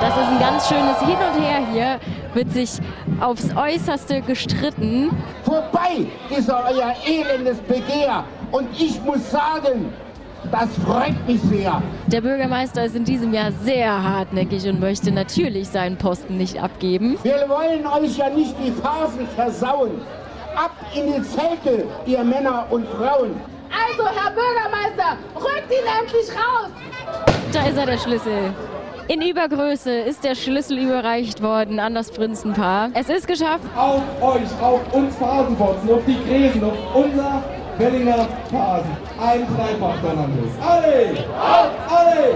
Das 0.00 0.16
ist 0.16 0.28
ein 0.28 0.38
ganz 0.40 0.68
schönes 0.68 0.98
Hin 1.00 1.16
und 1.16 1.42
Her 1.42 1.66
hier. 1.72 2.00
Wird 2.34 2.52
sich 2.52 2.70
aufs 3.20 3.48
Äußerste 3.56 4.20
gestritten. 4.22 5.10
Vorbei, 5.44 6.06
dieser 6.30 6.64
euer 6.70 6.94
elendes 7.06 7.58
Begehr. 7.58 8.24
Und 8.52 8.68
ich 8.78 9.02
muss 9.02 9.30
sagen, 9.30 9.92
das 10.50 10.68
freut 10.84 11.26
mich 11.26 11.40
sehr. 11.42 11.82
Der 12.06 12.20
Bürgermeister 12.20 12.84
ist 12.84 12.96
in 12.96 13.04
diesem 13.04 13.34
Jahr 13.34 13.52
sehr 13.62 13.90
hartnäckig 14.02 14.66
und 14.68 14.80
möchte 14.80 15.12
natürlich 15.12 15.68
seinen 15.68 15.96
Posten 15.96 16.36
nicht 16.36 16.60
abgeben. 16.62 17.18
Wir 17.22 17.48
wollen 17.48 17.86
euch 17.86 18.16
ja 18.16 18.30
nicht 18.30 18.54
die 18.58 18.72
Phasen 18.72 19.26
versauen. 19.34 20.00
Ab 20.56 20.72
in 20.94 21.12
die 21.12 21.22
Zelte, 21.22 21.86
ihr 22.06 22.24
Männer 22.24 22.66
und 22.70 22.86
Frauen. 22.88 23.40
Also, 23.70 24.04
Herr 24.04 24.32
Bürgermeister, 24.32 25.16
rückt 25.36 25.70
ihn 25.70 25.86
endlich 26.00 26.28
raus! 26.34 26.70
Da 27.52 27.66
ist 27.66 27.76
er, 27.76 27.86
der 27.86 27.98
Schlüssel. 27.98 28.52
In 29.12 29.22
Übergröße 29.22 29.90
ist 29.90 30.22
der 30.22 30.36
Schlüssel 30.36 30.78
überreicht 30.78 31.42
worden 31.42 31.80
an 31.80 31.96
das 31.96 32.12
Prinzenpaar. 32.12 32.90
Es 32.94 33.08
ist 33.08 33.26
geschafft. 33.26 33.64
Auf 33.74 34.02
euch, 34.22 34.62
auf 34.62 34.94
uns 34.94 35.16
Phasenbotzen, 35.16 35.90
auf 35.90 36.02
die 36.06 36.16
Gräsen, 36.28 36.62
auf 36.62 36.76
unser 36.94 37.42
Wellinger 37.78 38.28
Phasen. 38.48 38.90
Ein 39.20 39.48
Dreifach-Donnernuss. 39.48 40.52
Alle! 40.64 41.24
Alle! 41.40 42.34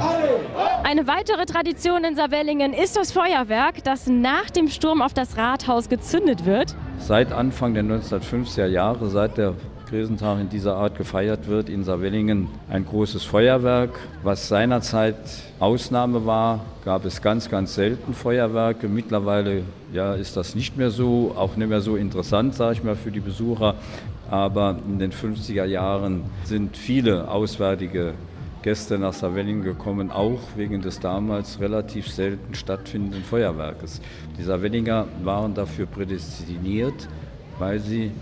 Alle! 0.00 0.40
Eine 0.82 1.06
weitere 1.06 1.46
Tradition 1.46 2.02
in 2.02 2.16
Saarwellingen 2.16 2.72
ist 2.72 2.96
das 2.96 3.12
Feuerwerk, 3.12 3.84
das 3.84 4.08
nach 4.08 4.50
dem 4.50 4.66
Sturm 4.66 5.02
auf 5.02 5.14
das 5.14 5.36
Rathaus 5.36 5.88
gezündet 5.88 6.44
wird. 6.44 6.74
Seit 6.98 7.30
Anfang 7.32 7.74
der 7.74 7.84
1950er 7.84 8.66
Jahre, 8.66 9.06
seit 9.06 9.38
der 9.38 9.54
Gräsentag 9.88 10.38
in 10.40 10.50
dieser 10.50 10.76
Art 10.76 10.98
gefeiert 10.98 11.46
wird, 11.46 11.70
in 11.70 11.82
Saarwellingen 11.82 12.48
ein 12.68 12.84
großes 12.84 13.24
Feuerwerk. 13.24 13.98
Was 14.22 14.48
seinerzeit 14.48 15.16
Ausnahme 15.60 16.26
war, 16.26 16.64
gab 16.84 17.06
es 17.06 17.22
ganz, 17.22 17.48
ganz 17.48 17.74
selten 17.74 18.12
Feuerwerke. 18.12 18.86
Mittlerweile 18.86 19.62
ja, 19.92 20.14
ist 20.14 20.36
das 20.36 20.54
nicht 20.54 20.76
mehr 20.76 20.90
so, 20.90 21.34
auch 21.36 21.56
nicht 21.56 21.68
mehr 21.68 21.80
so 21.80 21.96
interessant, 21.96 22.54
sage 22.54 22.74
ich 22.74 22.84
mal, 22.84 22.96
für 22.96 23.10
die 23.10 23.20
Besucher. 23.20 23.76
Aber 24.30 24.76
in 24.86 24.98
den 24.98 25.10
50er 25.10 25.64
Jahren 25.64 26.24
sind 26.44 26.76
viele 26.76 27.30
auswärtige 27.30 28.12
Gäste 28.62 28.98
nach 28.98 29.14
Saarwellingen 29.14 29.62
gekommen, 29.62 30.10
auch 30.10 30.40
wegen 30.56 30.82
des 30.82 31.00
damals 31.00 31.60
relativ 31.60 32.08
selten 32.08 32.54
stattfindenden 32.54 33.22
Feuerwerkes. 33.22 34.02
Die 34.36 34.42
Saarwellinger 34.42 35.06
waren 35.22 35.54
dafür 35.54 35.86
prädestiniert, 35.86 37.08
weil 37.58 37.80
sie 37.80 38.12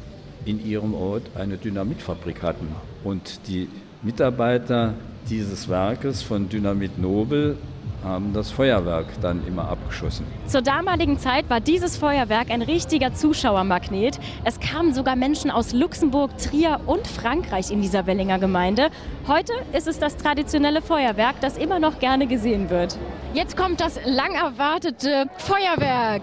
in 0.46 0.64
ihrem 0.64 0.94
Ort 0.94 1.22
eine 1.34 1.58
Dynamitfabrik 1.58 2.42
hatten. 2.42 2.68
Und 3.04 3.46
die 3.48 3.68
Mitarbeiter 4.02 4.94
dieses 5.28 5.68
Werkes 5.68 6.22
von 6.22 6.48
Dynamit 6.48 6.98
Nobel 6.98 7.58
haben 8.04 8.32
das 8.32 8.52
Feuerwerk 8.52 9.06
dann 9.20 9.44
immer 9.46 9.68
abgeschossen. 9.68 10.26
Zur 10.46 10.62
damaligen 10.62 11.18
Zeit 11.18 11.50
war 11.50 11.60
dieses 11.60 11.96
Feuerwerk 11.96 12.50
ein 12.50 12.62
richtiger 12.62 13.12
Zuschauermagnet. 13.14 14.20
Es 14.44 14.60
kamen 14.60 14.94
sogar 14.94 15.16
Menschen 15.16 15.50
aus 15.50 15.72
Luxemburg, 15.72 16.38
Trier 16.38 16.80
und 16.86 17.06
Frankreich 17.06 17.70
in 17.70 17.82
dieser 17.82 18.06
Wellinger 18.06 18.38
Gemeinde. 18.38 18.90
Heute 19.26 19.52
ist 19.72 19.88
es 19.88 19.98
das 19.98 20.16
traditionelle 20.16 20.82
Feuerwerk, 20.82 21.40
das 21.40 21.58
immer 21.58 21.80
noch 21.80 21.98
gerne 21.98 22.28
gesehen 22.28 22.70
wird. 22.70 22.96
Jetzt 23.34 23.56
kommt 23.56 23.80
das 23.80 23.98
lang 24.04 24.34
erwartete 24.34 25.26
Feuerwerk. 25.38 26.22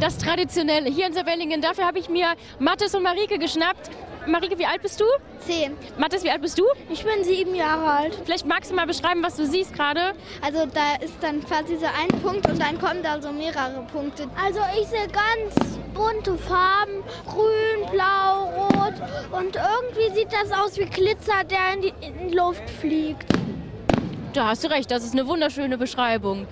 Das 0.00 0.18
traditionelle 0.18 0.90
hier 0.90 1.06
in 1.06 1.12
Saarwellingen. 1.12 1.60
Dafür 1.60 1.86
habe 1.86 1.98
ich 1.98 2.08
mir 2.08 2.34
Mathis 2.58 2.94
und 2.94 3.02
Marike 3.02 3.38
geschnappt. 3.38 3.90
Marike, 4.26 4.58
wie 4.58 4.66
alt 4.66 4.82
bist 4.82 5.00
du? 5.00 5.04
Zehn. 5.38 5.76
Mathis, 5.98 6.24
wie 6.24 6.30
alt 6.30 6.40
bist 6.40 6.58
du? 6.58 6.64
Ich 6.90 7.04
bin 7.04 7.22
sieben 7.22 7.54
Jahre 7.54 7.84
alt. 7.84 8.18
Vielleicht 8.24 8.46
magst 8.46 8.70
du 8.70 8.74
mal 8.74 8.86
beschreiben, 8.86 9.22
was 9.22 9.36
du 9.36 9.46
siehst 9.46 9.74
gerade. 9.74 10.14
Also 10.40 10.66
da 10.66 10.96
ist 11.04 11.14
dann 11.20 11.44
quasi 11.44 11.76
so 11.76 11.86
ein 11.86 12.08
Punkt 12.22 12.48
und 12.48 12.60
dann 12.60 12.78
kommen 12.80 13.02
da 13.02 13.20
so 13.20 13.30
mehrere 13.32 13.86
Punkte. 13.92 14.28
Also 14.42 14.60
ich 14.80 14.88
sehe 14.88 15.06
ganz 15.08 15.78
bunte 15.92 16.36
Farben, 16.38 17.04
grün, 17.26 17.90
blau, 17.92 18.66
rot 18.66 18.94
und 19.32 19.56
irgendwie 19.56 20.18
sieht 20.18 20.32
das 20.32 20.50
aus 20.50 20.76
wie 20.78 20.86
Glitzer, 20.86 21.44
der 21.44 21.74
in 21.74 21.82
die, 21.82 21.92
in 22.00 22.28
die 22.28 22.34
Luft 22.34 22.68
fliegt. 22.68 23.26
Da 24.32 24.48
hast 24.48 24.64
du 24.64 24.68
recht, 24.68 24.90
das 24.90 25.04
ist 25.04 25.12
eine 25.12 25.26
wunderschöne 25.28 25.78
Beschreibung. 25.78 26.46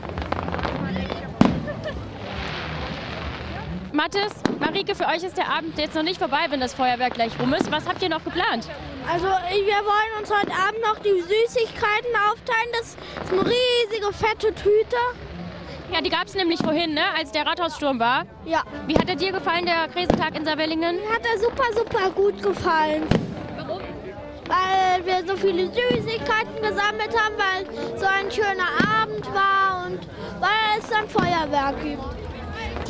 Mathis, 3.92 4.32
Marike, 4.58 4.94
für 4.94 5.06
euch 5.06 5.22
ist 5.22 5.36
der 5.36 5.48
Abend 5.48 5.78
jetzt 5.78 5.94
noch 5.94 6.02
nicht 6.02 6.18
vorbei, 6.18 6.46
wenn 6.48 6.60
das 6.60 6.72
Feuerwerk 6.72 7.12
gleich 7.12 7.38
rum 7.38 7.52
ist. 7.52 7.70
Was 7.70 7.86
habt 7.86 8.02
ihr 8.02 8.08
noch 8.08 8.24
geplant? 8.24 8.66
Also 9.10 9.26
wir 9.26 9.30
wollen 9.30 10.18
uns 10.18 10.30
heute 10.30 10.50
Abend 10.50 10.80
noch 10.80 10.98
die 11.00 11.20
Süßigkeiten 11.20 12.10
aufteilen. 12.30 12.68
Das 12.72 12.88
ist 12.88 13.32
eine 13.32 13.42
riesige, 13.42 14.12
fette 14.14 14.54
Tüte. 14.54 14.96
Ja, 15.92 16.00
die 16.00 16.08
gab 16.08 16.26
es 16.26 16.34
nämlich 16.34 16.58
vorhin, 16.60 16.94
ne, 16.94 17.02
als 17.18 17.32
der 17.32 17.44
Rathaussturm 17.44 18.00
war. 18.00 18.24
Ja. 18.46 18.62
Wie 18.86 18.96
hat 18.96 19.10
er 19.10 19.16
dir 19.16 19.30
gefallen, 19.30 19.66
der 19.66 19.88
Krisentag 19.88 20.36
in 20.36 20.44
Saarwellingen? 20.46 20.96
Mir 20.96 21.14
hat 21.14 21.26
er 21.26 21.38
super, 21.38 21.64
super 21.76 22.10
gut 22.12 22.42
gefallen. 22.42 23.02
Warum? 23.58 23.82
Weil 24.48 25.04
wir 25.04 25.26
so 25.28 25.36
viele 25.36 25.66
Süßigkeiten 25.66 26.56
gesammelt 26.62 27.14
haben, 27.14 27.34
weil 27.36 27.98
so 27.98 28.06
ein 28.06 28.30
schöner 28.30 29.02
Abend 29.02 29.26
war 29.34 29.86
und 29.86 30.00
weil 30.40 30.78
es 30.78 30.88
dann 30.88 31.06
Feuerwerk 31.10 31.82
gibt. 31.82 32.02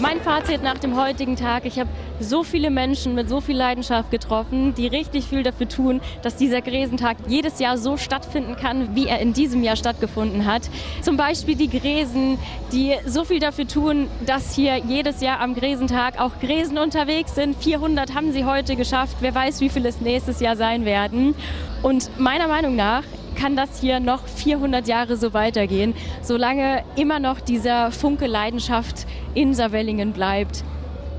Mein 0.03 0.21
Fazit 0.21 0.65
nach 0.65 0.79
dem 0.79 0.97
heutigen 0.97 1.37
Tag, 1.37 1.65
ich 1.65 1.79
habe 1.79 1.89
so 2.19 2.43
viele 2.43 2.71
Menschen 2.71 3.15
mit 3.15 3.29
so 3.29 3.41
viel 3.41 3.57
Leidenschaft 3.57 4.11
getroffen, 4.11 4.75
die 4.75 4.89
richtig 4.89 5.27
viel 5.27 5.45
dafür 5.45 5.69
tun, 5.69 6.01
dass 6.23 6.35
dieser 6.35 6.61
Gräsentag 6.61 7.19
jedes 7.29 7.61
Jahr 7.61 7.79
so 7.79 7.97
stattfinden 7.97 8.57
kann, 8.57 8.97
wie 8.97 9.07
er 9.07 9.21
in 9.21 9.33
diesem 9.33 9.63
Jahr 9.63 9.77
stattgefunden 9.77 10.45
hat. 10.45 10.63
Zum 11.03 11.17
Beispiel 11.17 11.55
die 11.55 11.71
Gräsen, 11.71 12.37
die 12.73 12.97
so 13.07 13.25
viel 13.25 13.39
dafür 13.39 13.69
tun, 13.69 14.09
dass 14.27 14.57
hier 14.57 14.77
jedes 14.79 15.21
Jahr 15.21 15.39
am 15.39 15.55
Gräsentag 15.55 16.21
auch 16.21 16.33
Gräsen 16.41 16.79
unterwegs 16.79 17.37
sind. 17.37 17.55
400 17.63 18.13
haben 18.13 18.33
sie 18.33 18.45
heute 18.45 18.75
geschafft. 18.75 19.19
Wer 19.21 19.37
weiß, 19.37 19.61
wie 19.61 19.69
viele 19.69 19.89
es 19.89 20.01
nächstes 20.01 20.41
Jahr 20.41 20.57
sein 20.57 20.85
werden. 20.85 21.37
Und 21.85 22.11
meiner 22.19 22.49
Meinung 22.49 22.75
nach 22.75 23.05
kann 23.35 23.57
das 23.57 23.81
hier 23.81 24.01
noch 24.01 24.27
400 24.27 24.87
Jahre 24.87 25.17
so 25.17 25.35
weitergehen, 25.35 25.95
solange 26.23 26.83
immer 26.97 27.19
noch 27.19 27.41
dieser 27.41 27.91
Funke 27.91 28.27
Leidenschaft 28.27 29.07
in 29.35 29.55
Saarwellingen 29.55 30.13
bleibt, 30.13 30.65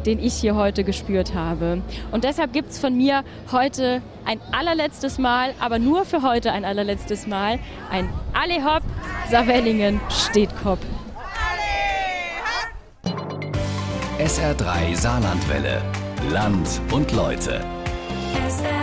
den 0.06 0.19
ich 0.19 0.34
hier 0.34 0.56
heute 0.56 0.84
gespürt 0.84 1.34
habe. 1.34 1.82
Und 2.12 2.23
deshalb 2.23 2.54
gibt 2.54 2.71
es 2.71 2.80
von 2.80 2.95
mir 2.95 3.23
heute 3.52 4.02
ein 4.26 4.39
allerletztes 4.52 5.17
Mal, 5.17 5.54
aber 5.60 5.80
nur 5.80 6.06
für 6.06 6.21
heute 6.21 6.52
ein 6.52 6.65
allerletztes 6.65 7.28
Mal, 7.28 7.60
ein 7.89 8.10
Alle 8.34 8.63
Hopp, 8.63 8.84
Saarwellingen 9.30 9.99
steht 10.10 10.49
Kopf. 10.62 10.86
SR3 14.19 14.95
Saarlandwelle. 14.95 15.82
Land 16.32 16.80
und 16.91 17.12
Leute. 17.12 17.60
SR3. 18.47 18.83